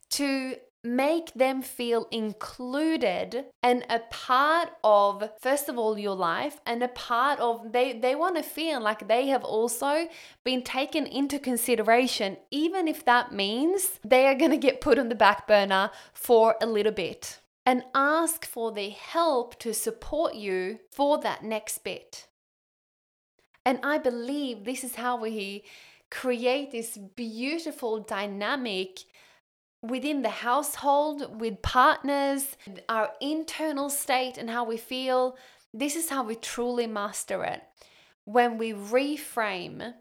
to 0.10 0.56
make 0.84 1.34
them 1.34 1.62
feel 1.62 2.08
included 2.12 3.46
and 3.62 3.86
a 3.90 4.00
part 4.00 4.70
of 4.84 5.30
first 5.40 5.70
of 5.70 5.78
all 5.78 5.98
your 5.98 6.16
life 6.16 6.60
and 6.66 6.84
a 6.84 6.90
part 6.90 7.40
of 7.40 7.72
they 7.72 7.94
they 7.94 8.16
want 8.16 8.36
to 8.36 8.44
feel 8.44 8.82
like 8.82 9.08
they 9.08 9.28
have 9.28 9.44
also 9.46 10.08
been 10.44 10.62
taken 10.62 11.06
into 11.06 11.40
consideration 11.40 12.36
even 12.52 12.88
if 12.88 13.06
that 13.06 13.32
means 13.32 14.00
they 14.04 14.28
are 14.28 14.36
going 14.36 14.52
to 14.52 14.58
get 14.58 14.82
put 14.82 15.00
on 15.00 15.08
the 15.08 15.16
back 15.16 15.48
burner 15.48 15.90
for 16.14 16.56
a 16.62 16.66
little 16.66 16.92
bit 16.92 17.40
and 17.66 17.84
ask 17.96 18.46
for 18.46 18.74
their 18.74 18.92
help 18.92 19.58
to 19.60 19.74
support 19.74 20.36
you 20.36 20.80
for 20.92 21.18
that 21.20 21.44
next 21.44 21.84
bit. 21.84 22.28
And 23.66 23.80
i 23.84 23.98
believe 23.98 24.66
this 24.66 24.84
is 24.84 24.96
how 24.96 25.16
we 25.16 25.64
create 26.12 26.72
this 26.72 26.98
beautiful 26.98 28.00
dynamic 28.00 29.00
within 29.84 30.22
the 30.22 30.30
household, 30.30 31.40
with 31.40 31.62
partners, 31.62 32.58
our 32.88 33.12
internal 33.22 33.90
state, 33.90 34.38
and 34.38 34.50
how 34.50 34.64
we 34.64 34.78
feel. 34.78 35.38
This 35.74 35.96
is 35.96 36.10
how 36.10 36.24
we 36.24 36.36
truly 36.36 36.88
master 36.88 37.44
it. 37.44 37.62
When 38.26 38.58
we 38.58 38.72
reframe 38.72 39.94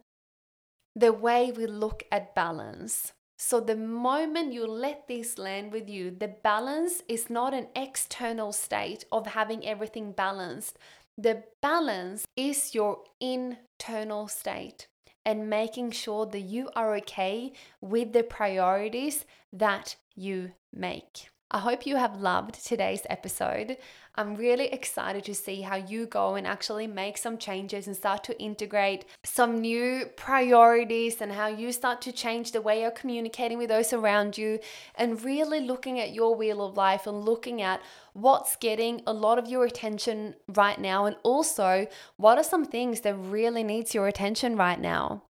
the 0.95 1.13
way 1.13 1.51
we 1.51 1.67
look 1.67 2.05
at 2.13 2.35
balance. 2.35 3.13
So, 3.39 3.59
the 3.59 3.77
moment 3.77 4.53
you 4.53 4.67
let 4.67 5.09
this 5.09 5.37
land 5.37 5.73
with 5.73 5.89
you, 5.89 6.13
the 6.13 6.29
balance 6.29 7.03
is 7.09 7.29
not 7.29 7.55
an 7.55 7.67
external 7.75 8.53
state 8.53 9.05
of 9.11 9.27
having 9.27 9.67
everything 9.67 10.13
balanced. 10.13 10.79
The 11.19 11.43
balance 11.61 12.25
is 12.37 12.73
your 12.73 13.03
internal 13.21 14.29
state 14.29 14.87
and 15.25 15.49
making 15.51 15.91
sure 15.91 16.27
that 16.27 16.41
you 16.41 16.71
are 16.75 16.95
okay 16.97 17.53
with 17.81 18.13
the 18.13 18.23
priorities 18.23 19.25
that 19.53 19.97
you 20.15 20.53
make. 20.73 21.32
I 21.55 21.59
hope 21.59 21.85
you 21.85 21.97
have 21.97 22.19
loved 22.19 22.67
today's 22.67 23.03
episode. 23.11 23.77
I'm 24.15 24.37
really 24.37 24.69
excited 24.69 25.23
to 25.25 25.35
see 25.35 25.61
how 25.61 25.77
you 25.77 26.07
go 26.07 26.35
and 26.35 26.47
actually 26.47 26.87
make 26.87 27.19
some 27.19 27.37
changes 27.37 27.87
and 27.87 27.95
start 27.95 28.25
to 28.25 28.41
integrate 28.41 29.05
some 29.23 29.61
new 29.61 30.07
priorities 30.17 31.21
and 31.21 31.31
how 31.31 31.49
you 31.49 31.71
start 31.73 32.01
to 32.03 32.13
change 32.13 32.53
the 32.53 32.63
way 32.63 32.81
you're 32.81 32.91
communicating 32.91 33.59
with 33.59 33.69
those 33.69 33.93
around 33.93 34.39
you 34.39 34.61
and 34.95 35.23
really 35.23 35.61
looking 35.61 36.01
at 36.01 36.15
your 36.15 36.35
wheel 36.35 36.65
of 36.65 36.79
life 36.79 37.07
and 37.07 37.23
looking 37.23 37.61
at 37.61 37.83
what's 38.15 38.57
getting 38.57 39.03
a 39.07 39.13
lot 39.13 39.39
of 39.39 39.47
your 39.47 39.67
attention 39.67 40.35
right 40.49 40.81
now 40.81 41.05
and 41.05 41.17
also 41.23 41.87
what 42.17 42.39
are 42.39 42.45
some 42.45 42.65
things 42.65 43.03
that 43.03 43.15
really 43.15 43.63
needs 43.63 43.93
your 43.93 44.09
attention 44.09 44.57
right 44.57 44.81
now. 44.81 45.25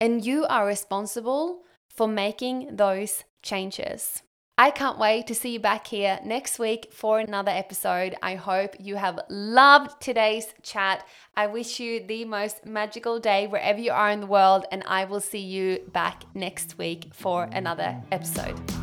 And 0.00 0.24
you 0.26 0.46
are 0.46 0.66
responsible 0.66 1.62
for 1.88 2.08
making 2.08 2.74
those 2.74 3.22
changes. 3.40 4.24
I 4.60 4.70
can't 4.70 4.98
wait 4.98 5.26
to 5.28 5.34
see 5.34 5.52
you 5.54 5.58
back 5.58 5.86
here 5.86 6.20
next 6.22 6.58
week 6.58 6.90
for 6.92 7.18
another 7.18 7.50
episode. 7.50 8.14
I 8.22 8.34
hope 8.34 8.76
you 8.78 8.96
have 8.96 9.18
loved 9.30 10.02
today's 10.02 10.52
chat. 10.62 11.02
I 11.34 11.46
wish 11.46 11.80
you 11.80 12.06
the 12.06 12.26
most 12.26 12.66
magical 12.66 13.18
day 13.20 13.46
wherever 13.46 13.80
you 13.80 13.92
are 13.92 14.10
in 14.10 14.20
the 14.20 14.26
world, 14.26 14.66
and 14.70 14.82
I 14.86 15.06
will 15.06 15.20
see 15.20 15.38
you 15.38 15.78
back 15.94 16.24
next 16.34 16.76
week 16.76 17.08
for 17.14 17.44
another 17.44 18.02
episode. 18.12 18.79